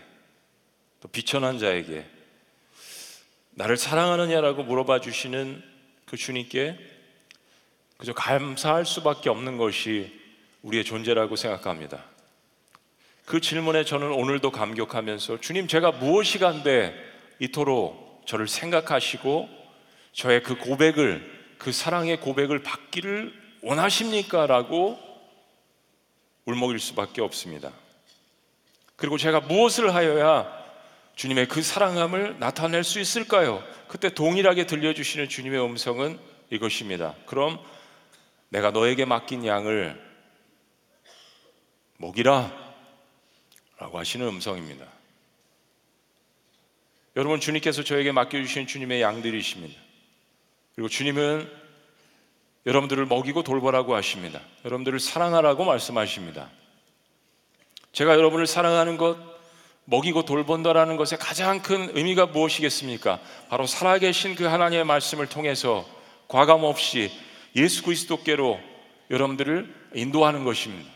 또 0.99 1.07
비천한 1.07 1.57
자에게 1.57 2.05
나를 3.49 3.77
사랑하느냐라고 3.77 4.61
물어봐 4.61 5.01
주시는 5.01 5.63
그 6.05 6.17
주님께 6.17 6.77
그저 7.97 8.13
감사할 8.13 8.85
수밖에 8.85 9.31
없는 9.31 9.57
것이 9.57 10.13
우리의 10.61 10.83
존재라고 10.83 11.35
생각합니다. 11.35 12.05
그 13.25 13.41
질문에 13.41 13.85
저는 13.85 14.11
오늘도 14.11 14.51
감격하면서 14.51 15.41
주님 15.41 15.67
제가 15.67 15.89
무엇이 15.89 16.37
간데 16.37 16.93
이토록 17.39 18.21
저를 18.27 18.47
생각하시고 18.47 19.49
저의 20.11 20.43
그 20.43 20.59
고백을 20.59 21.55
그 21.57 21.71
사랑의 21.71 22.19
고백을 22.19 22.61
받기를 22.61 23.33
원하십니까? 23.63 24.45
라고 24.45 24.99
울먹일 26.45 26.77
수밖에 26.77 27.23
없습니다. 27.23 27.71
그리고 28.95 29.17
제가 29.17 29.41
무엇을 29.41 29.93
하여야 29.93 30.63
주님의 31.15 31.47
그 31.47 31.61
사랑함을 31.61 32.39
나타낼 32.39 32.83
수 32.83 32.99
있을까요? 32.99 33.63
그때 33.87 34.09
동일하게 34.09 34.65
들려주시는 34.65 35.29
주님의 35.29 35.63
음성은 35.63 36.19
이것입니다. 36.49 37.15
그럼 37.25 37.59
내가 38.49 38.71
너에게 38.71 39.05
맡긴 39.05 39.45
양을 39.45 39.99
먹이라 41.97 42.51
라고 43.77 43.99
하시는 43.99 44.27
음성입니다. 44.27 44.85
여러분, 47.15 47.39
주님께서 47.39 47.83
저에게 47.83 48.11
맡겨주신 48.11 48.65
주님의 48.65 49.01
양들이십니다. 49.01 49.79
그리고 50.75 50.89
주님은 50.89 51.51
여러분들을 52.65 53.05
먹이고 53.05 53.43
돌보라고 53.43 53.93
하십니다. 53.95 54.41
여러분들을 54.65 54.99
사랑하라고 54.99 55.63
말씀하십니다. 55.65 56.49
제가 57.93 58.15
여러분을 58.15 58.47
사랑하는 58.47 58.97
것, 58.97 59.17
먹이고 59.85 60.25
돌본다라는 60.25 60.97
것의 60.97 61.19
가장 61.19 61.61
큰 61.61 61.95
의미가 61.95 62.27
무엇이겠습니까? 62.27 63.19
바로 63.49 63.67
살아계신 63.67 64.35
그 64.35 64.45
하나님의 64.45 64.83
말씀을 64.85 65.27
통해서 65.27 65.85
과감 66.27 66.63
없이 66.63 67.11
예수 67.55 67.83
그리스도께로 67.83 68.59
여러분들을 69.11 69.91
인도하는 69.93 70.43
것입니다. 70.43 70.89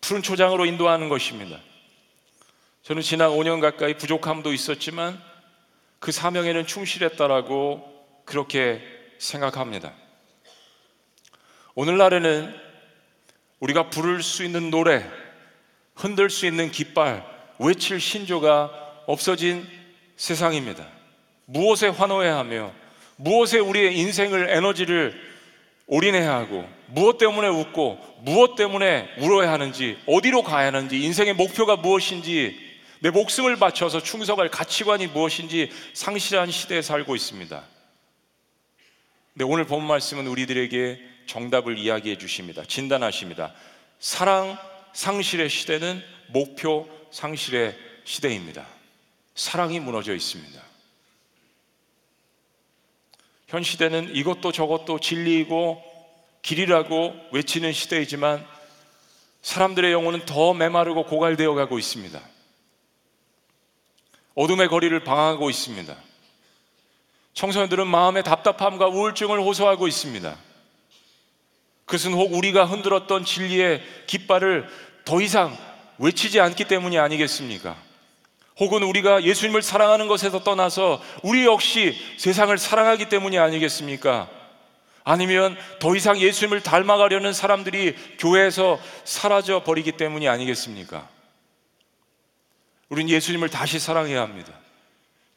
푸른 0.00 0.22
초장으로 0.22 0.64
인도하는 0.64 1.08
것입니다. 1.08 1.58
저는 2.82 3.02
지난 3.02 3.30
5년 3.30 3.60
가까이 3.60 3.98
부족함도 3.98 4.52
있었지만 4.52 5.20
그 5.98 6.12
사명에는 6.12 6.66
충실했다라고 6.66 8.22
그렇게 8.24 8.80
생각합니다. 9.18 9.92
오늘날에는 11.74 12.54
우리가 13.60 13.90
부를 13.90 14.22
수 14.22 14.44
있는 14.44 14.70
노래, 14.70 15.04
흔들 15.96 16.30
수 16.30 16.46
있는 16.46 16.70
깃발, 16.70 17.24
외칠 17.58 18.00
신조가 18.00 19.04
없어진 19.06 19.66
세상입니다. 20.16 20.86
무엇에 21.46 21.88
환호해야 21.88 22.36
하며 22.36 22.72
무엇에 23.16 23.58
우리의 23.58 23.98
인생을 23.98 24.50
에너지를 24.50 25.18
올인해야 25.86 26.34
하고 26.34 26.68
무엇 26.88 27.18
때문에 27.18 27.48
웃고 27.48 27.98
무엇 28.20 28.56
때문에 28.56 29.08
울어야 29.18 29.50
하는지 29.52 29.96
어디로 30.06 30.42
가야 30.42 30.66
하는지 30.66 31.00
인생의 31.02 31.34
목표가 31.34 31.76
무엇인지 31.76 32.66
내 33.00 33.10
목숨을 33.10 33.56
바쳐서 33.56 34.02
충성할 34.02 34.50
가치관이 34.50 35.06
무엇인지 35.08 35.70
상실한 35.94 36.50
시대에 36.50 36.82
살고 36.82 37.14
있습니다. 37.14 37.62
네, 39.34 39.44
오늘 39.44 39.64
본 39.64 39.86
말씀은 39.86 40.26
우리들에게 40.26 41.00
정답을 41.26 41.78
이야기해 41.78 42.18
주십니다. 42.18 42.62
진단하십니다. 42.66 43.54
사랑 43.98 44.58
상실의 44.96 45.50
시대는 45.50 46.02
목표 46.28 46.88
상실의 47.10 47.76
시대입니다. 48.04 48.66
사랑이 49.34 49.78
무너져 49.78 50.14
있습니다. 50.14 50.62
현 53.48 53.62
시대는 53.62 54.16
이것도 54.16 54.52
저것도 54.52 54.98
진리이고 55.00 55.82
길이라고 56.40 57.14
외치는 57.32 57.74
시대이지만 57.74 58.46
사람들의 59.42 59.92
영혼은 59.92 60.24
더 60.24 60.54
메마르고 60.54 61.04
고갈되어 61.04 61.52
가고 61.52 61.78
있습니다. 61.78 62.18
어둠의 64.34 64.68
거리를 64.68 64.98
방황하고 65.04 65.50
있습니다. 65.50 65.94
청소년들은 67.34 67.86
마음의 67.86 68.24
답답함과 68.24 68.86
우울증을 68.86 69.42
호소하고 69.42 69.88
있습니다. 69.88 70.45
그것은 71.86 72.12
혹 72.12 72.34
우리가 72.34 72.66
흔들었던 72.66 73.24
진리의 73.24 73.82
깃발을 74.06 74.68
더 75.04 75.20
이상 75.20 75.56
외치지 75.98 76.40
않기 76.40 76.64
때문이 76.64 76.98
아니겠습니까? 76.98 77.76
혹은 78.58 78.82
우리가 78.82 79.22
예수님을 79.22 79.62
사랑하는 79.62 80.08
것에서 80.08 80.42
떠나서 80.42 81.02
우리 81.22 81.44
역시 81.44 81.96
세상을 82.16 82.56
사랑하기 82.58 83.08
때문이 83.08 83.38
아니겠습니까? 83.38 84.28
아니면 85.04 85.56
더 85.78 85.94
이상 85.94 86.18
예수님을 86.18 86.62
닮아가려는 86.62 87.32
사람들이 87.32 87.94
교회에서 88.18 88.80
사라져 89.04 89.62
버리기 89.62 89.92
때문이 89.92 90.28
아니겠습니까? 90.28 91.08
우리는 92.88 93.10
예수님을 93.10 93.48
다시 93.48 93.78
사랑해야 93.78 94.22
합니다. 94.22 94.52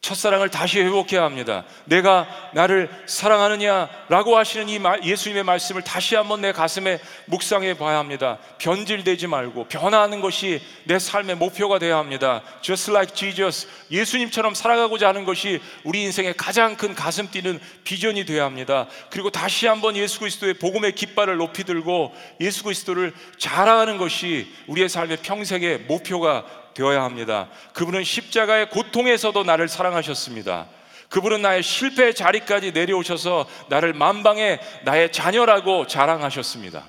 첫사랑을 0.00 0.48
다시 0.48 0.80
회복해야 0.80 1.22
합니다. 1.22 1.64
내가 1.84 2.26
나를 2.54 2.88
사랑하느냐라고 3.04 4.38
하시는 4.38 4.66
이 4.70 4.80
예수님의 5.04 5.44
말씀을 5.44 5.82
다시 5.82 6.14
한번 6.14 6.40
내 6.40 6.52
가슴에 6.52 6.98
묵상해 7.26 7.74
봐야 7.74 7.98
합니다. 7.98 8.38
변질되지 8.56 9.26
말고 9.26 9.66
변화하는 9.66 10.22
것이 10.22 10.62
내 10.84 10.98
삶의 10.98 11.36
목표가 11.36 11.78
되어야 11.78 11.98
합니다. 11.98 12.42
Just 12.62 12.90
like 12.90 13.14
Jesus. 13.14 13.68
예수님처럼 13.90 14.54
살아가고자 14.54 15.08
하는 15.08 15.26
것이 15.26 15.60
우리 15.84 16.02
인생의 16.04 16.34
가장 16.34 16.76
큰 16.76 16.94
가슴 16.94 17.30
뛰는 17.30 17.60
비전이 17.84 18.24
되어야 18.24 18.46
합니다. 18.46 18.86
그리고 19.10 19.28
다시 19.28 19.66
한번 19.66 19.96
예수 19.96 20.18
그리스도의 20.20 20.54
복음의 20.54 20.94
깃발을 20.94 21.36
높이 21.36 21.62
들고 21.62 22.14
예수 22.40 22.64
그리스도를 22.64 23.12
자랑하는 23.36 23.98
것이 23.98 24.50
우리의 24.66 24.88
삶의 24.88 25.18
평생의 25.18 25.80
목표가 25.80 26.46
되어야 26.74 27.02
합니다. 27.02 27.48
그분은 27.72 28.04
십자가의 28.04 28.70
고통에서도 28.70 29.42
나를 29.42 29.68
사랑하셨습니다. 29.68 30.66
그분은 31.08 31.42
나의 31.42 31.62
실패의 31.62 32.14
자리까지 32.14 32.72
내려오셔서 32.72 33.46
나를 33.68 33.92
만방에 33.92 34.60
나의 34.84 35.12
자녀라고 35.12 35.86
자랑하셨습니다. 35.86 36.84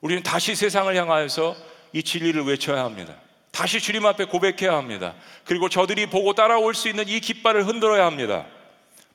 우리는 0.00 0.22
다시 0.22 0.54
세상을 0.54 0.94
향하여서 0.94 1.56
이 1.92 2.02
진리를 2.02 2.42
외쳐야 2.44 2.84
합니다. 2.84 3.14
다시 3.50 3.80
주님 3.80 4.06
앞에 4.06 4.26
고백해야 4.26 4.76
합니다. 4.76 5.14
그리고 5.44 5.68
저들이 5.68 6.06
보고 6.06 6.34
따라올 6.34 6.74
수 6.74 6.88
있는 6.88 7.08
이 7.08 7.20
깃발을 7.20 7.66
흔들어야 7.66 8.06
합니다. 8.06 8.46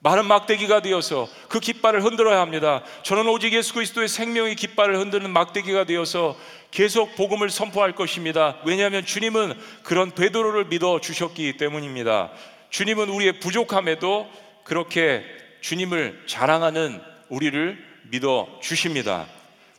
마른 0.05 0.27
막대기가 0.27 0.83
되어서 0.83 1.27
그 1.49 1.59
깃발을 1.59 2.03
흔들어야 2.03 2.39
합니다. 2.39 2.83
저는 3.01 3.27
오직 3.27 3.53
예수 3.53 3.73
그리스도의 3.73 4.07
생명의 4.07 4.55
깃발을 4.55 4.99
흔드는 4.99 5.31
막대기가 5.31 5.85
되어서 5.85 6.37
계속 6.69 7.15
복음을 7.15 7.49
선포할 7.49 7.93
것입니다. 7.93 8.59
왜냐하면 8.67 9.03
주님은 9.03 9.55
그런 9.81 10.11
베드로를 10.11 10.65
믿어 10.65 11.01
주셨기 11.01 11.57
때문입니다. 11.57 12.31
주님은 12.69 13.09
우리의 13.09 13.39
부족함에도 13.39 14.29
그렇게 14.63 15.23
주님을 15.61 16.25
자랑하는 16.27 17.01
우리를 17.29 17.83
믿어 18.11 18.47
주십니다. 18.61 19.25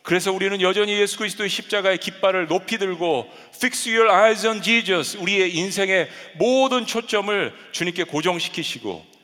그래서 0.02 0.32
우리는 0.32 0.60
여전히 0.60 0.98
예수 0.98 1.18
그리스도의 1.18 1.48
십자가의 1.48 1.98
깃발을 1.98 2.48
높이 2.48 2.78
들고 2.78 3.30
fix 3.54 3.88
your 3.88 4.12
eyes 4.12 4.44
on 4.44 4.60
Jesus 4.60 5.18
우리의 5.18 5.54
인생의 5.54 6.08
모든 6.34 6.84
초점을 6.84 7.54
주님께 7.70 8.02
고정시키시고 8.02 9.15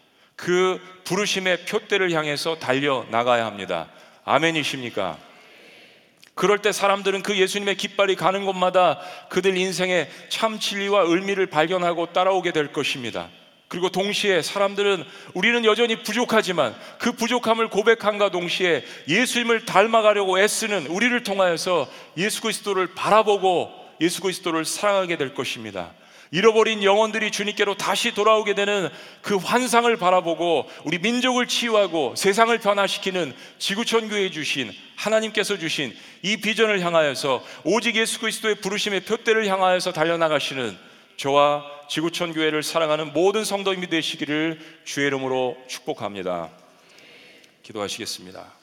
그 0.43 0.81
부르심의 1.05 1.67
표대를 1.67 2.11
향해서 2.11 2.59
달려 2.59 3.07
나가야 3.11 3.47
합니다. 3.47 3.87
아멘이십니까? 4.25 5.17
그럴 6.35 6.59
때 6.59 6.73
사람들은 6.73 7.23
그 7.23 7.37
예수님의 7.37 7.77
깃발이 7.77 8.17
가는 8.17 8.45
곳마다 8.45 8.99
그들 9.29 9.57
인생의 9.57 10.11
참 10.31 10.59
진리와 10.59 11.03
의미를 11.03 11.47
발견하고 11.47 12.13
따라오게 12.13 12.51
될 12.51 12.73
것입니다. 12.73 13.29
그리고 13.69 13.89
동시에 13.91 14.43
사람들은 14.43 15.05
우리는 15.35 15.65
여전히 15.65 16.03
부족하지만 16.03 16.75
그 16.99 17.13
부족함을 17.13 17.69
고백함과 17.69 18.31
동시에 18.33 18.85
예수님을 19.07 19.65
닮아가려고 19.65 20.41
애쓰는 20.41 20.89
우리를 20.89 21.23
통하여서 21.23 21.89
예수 22.17 22.43
그리스도를 22.43 22.95
바라보고 22.97 23.71
예수 24.01 24.21
그리스도를 24.21 24.65
사랑하게 24.65 25.19
될 25.19 25.35
것입니다. 25.35 25.93
잃어버린 26.33 26.83
영혼들이 26.83 27.31
주님께로 27.31 27.77
다시 27.77 28.15
돌아오게 28.15 28.55
되는 28.55 28.89
그 29.21 29.37
환상을 29.37 29.95
바라보고 29.99 30.67
우리 30.85 30.99
민족을 30.99 31.47
치유하고 31.47 32.15
세상을 32.17 32.57
변화시키는 32.59 33.35
지구촌 33.59 34.09
교회 34.09 34.31
주신 34.31 34.73
하나님께서 34.97 35.59
주신 35.59 35.95
이 36.23 36.39
비전을 36.39 36.81
향하여서 36.81 37.45
오직 37.65 37.97
예수 37.97 38.19
그리스도의 38.19 38.57
부르심의 38.57 39.03
표대를 39.03 39.47
향하여서 39.47 39.93
달려나가시는 39.93 40.77
저와 41.19 41.65
지구촌 41.91 42.33
교회를 42.33 42.63
사랑하는 42.63 43.13
모든 43.13 43.45
성도님이 43.45 43.89
되시기를 43.89 44.59
주의 44.85 45.07
이름으로 45.09 45.59
축복합니다. 45.69 46.49
기도하시겠습니다. 47.63 48.62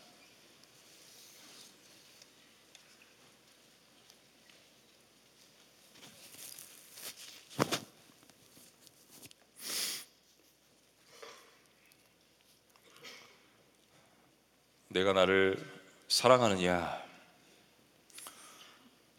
내가 14.92 15.14
나를 15.14 15.56
사랑하느냐? 16.08 17.00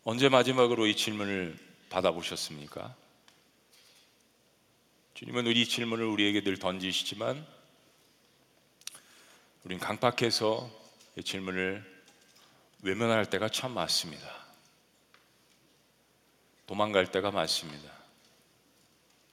언제 0.03 0.29
마지막으로 0.29 0.89
이 0.89 0.97
질문을 0.97 1.57
받아보셨습니까? 1.91 2.97
주님은 5.15 5.47
우리 5.47 5.65
질문을 5.65 6.05
우리에게 6.07 6.43
늘 6.43 6.59
던지시지만 6.59 7.47
우린 9.63 9.79
강박해서 9.79 10.69
이 11.17 11.23
질문을 11.23 11.85
외면할 12.83 13.31
때가 13.31 13.49
참 13.49 13.73
많습니다. 13.73 14.29
도망갈 16.67 17.13
때가 17.13 17.31
많습니다. 17.31 17.93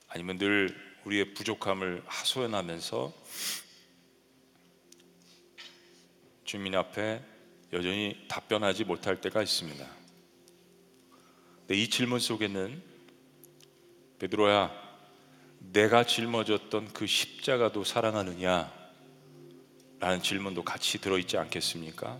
아니면 0.06 0.38
늘 0.38 1.00
우리의 1.04 1.34
부족함을 1.34 2.04
하소연하면서 2.06 3.12
주민 6.48 6.74
앞에 6.74 7.20
여전히 7.74 8.24
답변하지 8.26 8.84
못할 8.84 9.20
때가 9.20 9.42
있습니다. 9.42 9.86
근데 11.58 11.74
이 11.74 11.90
질문 11.90 12.20
속에는 12.20 12.82
베드로야, 14.18 14.72
내가 15.58 16.04
짊어졌던 16.04 16.94
그 16.94 17.06
십자가도 17.06 17.84
사랑하느냐? 17.84 18.72
라는 20.00 20.22
질문도 20.22 20.64
같이 20.64 20.98
들어있지 21.02 21.36
않겠습니까? 21.36 22.18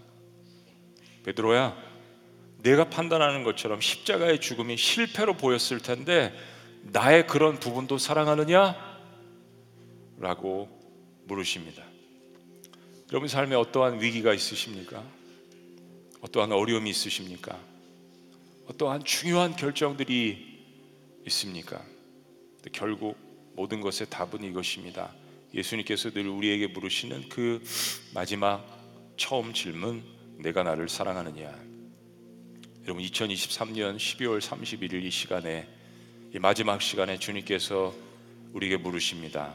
베드로야, 1.24 1.74
내가 2.58 2.90
판단하는 2.90 3.44
것처럼 3.44 3.80
십자가의 3.80 4.42
죽음이 4.42 4.76
실패로 4.76 5.38
보였을 5.38 5.78
텐데 5.78 6.38
나의 6.82 7.26
그런 7.26 7.58
부분도 7.58 7.96
사랑하느냐? 7.96 8.76
라고 10.18 10.68
물으십니다. 11.24 11.87
여러분 13.10 13.26
삶에 13.26 13.54
어떠한 13.54 14.02
위기가 14.02 14.34
있으십니까? 14.34 15.02
어떠한 16.20 16.52
어려움이 16.52 16.90
있으십니까? 16.90 17.58
어떠한 18.66 19.04
중요한 19.04 19.56
결정들이 19.56 20.58
있습니까? 21.26 21.82
결국 22.70 23.16
모든 23.54 23.80
것의 23.80 24.10
답은 24.10 24.44
이것입니다. 24.44 25.14
예수님께서 25.54 26.10
늘 26.10 26.28
우리에게 26.28 26.66
물으시는 26.66 27.30
그 27.30 27.64
마지막 28.12 28.62
처음 29.16 29.54
질문, 29.54 30.04
내가 30.36 30.62
나를 30.62 30.90
사랑하느냐? 30.90 31.46
여러분 32.84 33.02
2023년 33.02 33.96
12월 33.96 34.38
31일 34.38 35.02
이 35.02 35.10
시간에 35.10 35.66
이 36.34 36.38
마지막 36.38 36.82
시간에 36.82 37.18
주님께서 37.18 37.94
우리에게 38.52 38.76
물으십니다. 38.76 39.54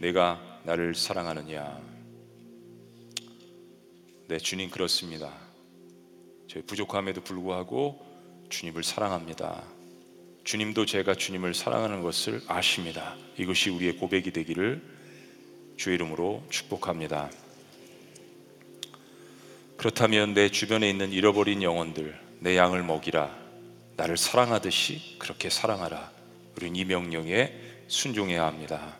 내가 0.00 0.60
나를 0.64 0.96
사랑하느냐? 0.96 1.97
네, 4.28 4.36
주님 4.36 4.68
그렇습니다. 4.68 5.32
저희 6.48 6.62
부족함에도 6.62 7.22
불구하고 7.22 7.98
주님을 8.50 8.84
사랑합니다. 8.84 9.64
주님도 10.44 10.84
제가 10.84 11.14
주님을 11.14 11.54
사랑하는 11.54 12.02
것을 12.02 12.42
아십니다. 12.46 13.16
이것이 13.38 13.70
우리의 13.70 13.96
고백이 13.96 14.32
되기를 14.32 14.82
주의 15.78 15.94
이름으로 15.94 16.44
축복합니다. 16.50 17.30
그렇다면 19.78 20.34
내 20.34 20.50
주변에 20.50 20.90
있는 20.90 21.10
잃어버린 21.10 21.62
영혼들, 21.62 22.20
내 22.40 22.54
양을 22.58 22.82
먹이라. 22.82 23.34
나를 23.96 24.18
사랑하듯이 24.18 25.16
그렇게 25.18 25.48
사랑하라. 25.48 26.12
우리는 26.54 26.76
이 26.76 26.84
명령에 26.84 27.54
순종해야 27.86 28.44
합니다. 28.44 28.98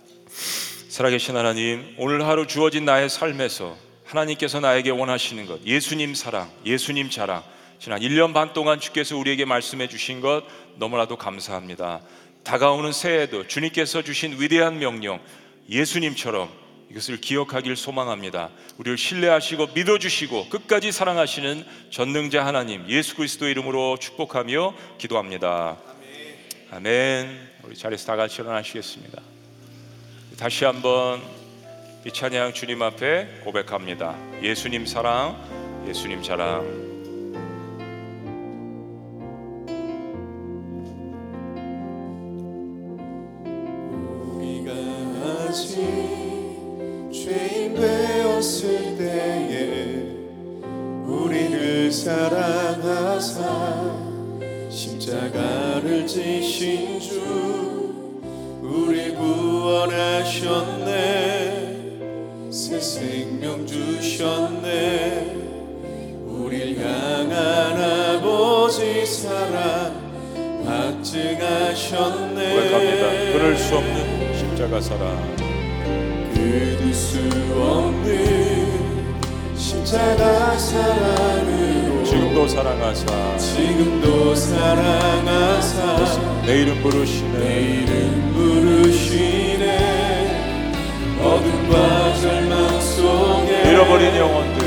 살아계신 0.89 1.37
하나님, 1.37 1.95
오늘 1.99 2.27
하루 2.27 2.47
주어진 2.47 2.87
나의 2.87 3.11
삶에서 3.11 3.88
하나님께서 4.09 4.61
나에게 4.61 4.91
원하시는 4.91 5.45
것, 5.47 5.65
예수님 5.67 6.15
사랑, 6.15 6.51
예수님 6.65 7.11
자랑, 7.11 7.43
지난 7.79 8.01
1년 8.01 8.33
반 8.33 8.55
동안 8.55 8.81
주께서 8.81 9.19
우리에게 9.19 9.45
말씀해 9.45 9.89
주신 9.89 10.23
것 10.23 10.45
너무나도 10.77 11.17
감사합니다. 11.17 12.01
다가오는 12.43 12.93
새해에도 12.93 13.47
주님께서 13.47 14.03
주신 14.03 14.41
위대한 14.41 14.79
명령, 14.79 15.21
예수님처럼 15.69 16.49
이것을 16.91 17.21
기억하길 17.21 17.77
소망합니다. 17.77 18.49
우리를 18.79 18.97
신뢰하시고 18.97 19.69
믿어주시고 19.75 20.49
끝까지 20.49 20.91
사랑하시는 20.91 21.67
전능자 21.91 22.47
하나님 22.47 22.89
예수 22.89 23.15
그리스도 23.15 23.47
이름으로 23.47 23.99
축복하며 23.99 24.75
기도합니다. 24.97 25.77
아멘. 26.71 27.49
우리 27.65 27.77
자리에서 27.77 28.07
다 28.07 28.17
같이 28.17 28.41
일어나시겠습니다. 28.41 29.21
다시 30.39 30.65
한번 30.65 31.21
이 32.09 32.11
찬양 32.11 32.55
주님 32.55 32.81
앞에 32.81 33.27
고백합니다. 33.45 34.17
예수님 34.43 34.87
사랑, 34.87 35.37
예수님 35.87 36.23
자랑. 36.23 36.89
되었을 45.49 46.18
수 73.69 73.77
없는 73.77 74.35
십자가 74.35 74.81
사랑. 74.81 75.37
끊을 76.33 76.95
수 76.95 77.19
없는 77.55 78.67
십자가 79.55 80.57
사랑으로 80.57 82.03
지금도 82.03 82.49
사랑하사. 82.49 83.37
지금도 83.37 84.35
사랑하사. 84.35 85.99
내 86.47 86.63
이름 86.63 86.83
부르시네. 86.83 87.39
내 87.39 87.61
이름 87.83 88.33
부르시네. 88.33 89.67
어둠과 91.23 92.15
절망 92.23 92.81
속에 92.81 93.71
잃어버린 93.71 94.17
영혼들. 94.17 94.65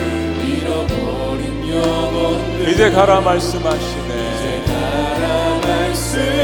잃어버린 0.47 1.69
영혼들. 1.73 2.69
이제 2.69 2.91
가라 2.91 3.19
말씀하시네. 3.21 4.11
이제 4.35 4.61
가라 4.71 5.57
말씀하시네 5.57 6.40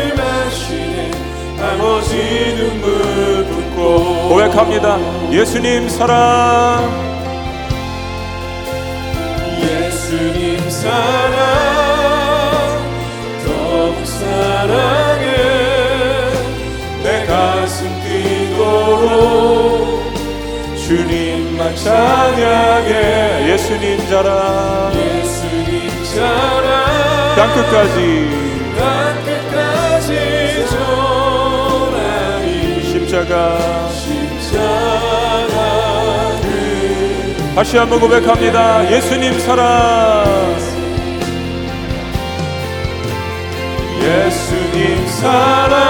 아버지 1.78 2.56
눈물 2.58 3.46
붓고 3.46 4.30
고백합니다. 4.30 4.98
예수님 5.32 5.88
사랑. 5.88 6.90
예수님 9.62 10.68
사랑 10.72 11.38
더욱 13.46 14.04
사랑해. 14.08 15.26
내 17.04 17.28
가슴 17.28 17.88
뛰도록 18.02 20.02
주님만 20.84 21.76
찬양해. 21.76 23.52
예수님 23.52 24.10
자랑. 24.10 24.92
예수님 24.96 25.92
사랑. 26.06 27.36
땅 27.36 27.54
끝까지 27.54 28.47
십자가. 33.18 33.58
다시 37.56 37.78
한번 37.78 38.00
고백합니다. 38.00 38.92
예수님 38.92 39.40
사랑. 39.40 40.26
예수님 44.00 45.08
사랑. 45.08 45.84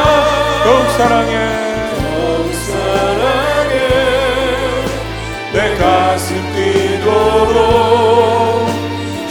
더욱 0.64 0.90
사랑해. 0.92 1.34
더욱 1.92 2.54
사랑해. 2.54 3.76
내 5.52 5.76
가슴 5.76 6.36
뛰도록 6.56 7.58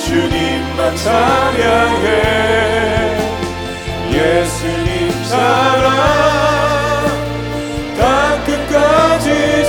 주님만 0.04 0.94
찬양해. 0.96 2.10
예수님 4.12 5.24
사랑 5.24 6.25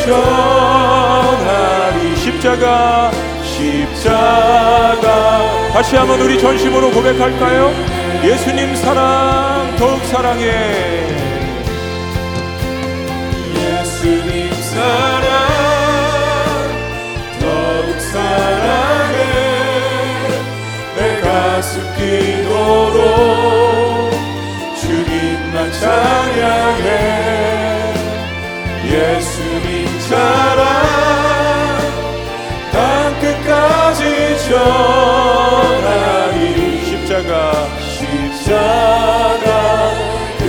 전하리. 0.08 1.98
십자가 2.16 3.12
십자가. 3.44 5.02
다시 5.74 5.96
한번 5.96 6.22
우리 6.22 6.40
전심으로 6.40 6.92
고백할까요? 6.92 7.72
예수님 8.24 8.76
사랑 8.76 9.76
더욱 9.78 10.04
사랑해. 10.06 11.06
예수님 13.54 14.52
사랑 14.54 15.26
더욱 17.40 18.00
사랑해. 18.00 19.18
내 20.96 21.22
가슴 21.22 21.82
뛰도록 21.96 23.06
주님만 24.80 25.72
찬양해 25.72 27.17
사랑 30.08 30.64
땅 32.72 32.76
끝까지 33.20 34.02
전하리. 34.48 36.42
십자가. 36.86 37.32
십자가 37.98 39.48
그 40.40 40.44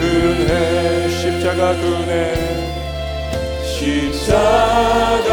은혜 0.00 1.08
십자가 1.10 1.60
그 1.74 1.82
은혜. 2.00 2.12
십자가 3.62 5.32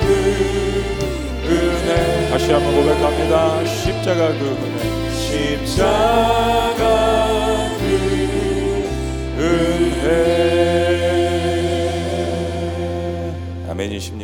그 0.00 0.06
은혜. 1.48 1.90
다시 2.30 2.44
한번 2.52 2.66
고백합니다. 2.76 3.34
십자가 3.66 4.20
그 4.28 4.42
은혜. 4.62 4.78
십자가 5.10 6.75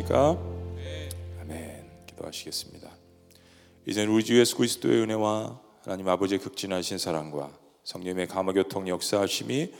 아멘이십니까? 0.02 0.38
아멘 1.40 1.84
기도하시겠습니다 2.06 2.90
이젠 3.86 4.08
우리 4.08 4.24
주 4.24 4.38
예수 4.38 4.56
그리스도의 4.56 5.02
은혜와 5.02 5.60
하나님 5.84 6.08
아버지의 6.08 6.40
극진하신 6.40 6.98
사랑과 6.98 7.52
성령의 7.84 8.26
감화교통 8.28 8.88
역사하심이 8.88 9.72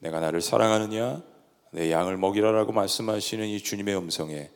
내가 0.00 0.20
나를 0.20 0.40
사랑하느냐 0.40 1.22
내 1.72 1.90
양을 1.90 2.16
먹이라라고 2.16 2.72
말씀하시는 2.72 3.46
이 3.46 3.60
주님의 3.60 3.96
음성에 3.96 4.50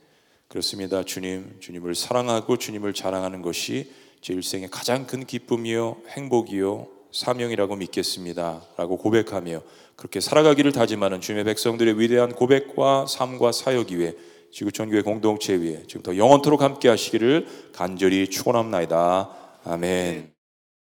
그렇습니다. 0.48 1.02
주님, 1.04 1.56
주님을 1.60 1.94
사랑하고 1.94 2.56
주님을 2.58 2.92
자랑하는 2.92 3.42
것이 3.42 3.92
제 4.20 4.34
일생의 4.34 4.68
가장 4.70 5.06
큰 5.06 5.24
기쁨이요 5.24 5.96
행복이요 6.08 6.88
사명이라고 7.12 7.76
믿겠습니다. 7.76 8.62
라고 8.76 8.98
고백하며 8.98 9.62
그렇게 9.96 10.20
살아가기를 10.20 10.72
다짐하는 10.72 11.20
주님의 11.20 11.44
백성들의 11.44 11.98
위대한 12.00 12.32
고백과 12.32 13.06
삶과 13.06 13.52
사역 13.52 13.90
위에 13.92 14.16
지구촌 14.54 14.88
교회 14.88 15.02
공동체 15.02 15.54
위에 15.56 15.82
지금 15.88 16.02
더 16.02 16.16
영원토록 16.16 16.62
함께 16.62 16.88
하시기를 16.88 17.72
간절히 17.72 18.30
축원합나이다. 18.30 19.28
아멘. 19.64 20.33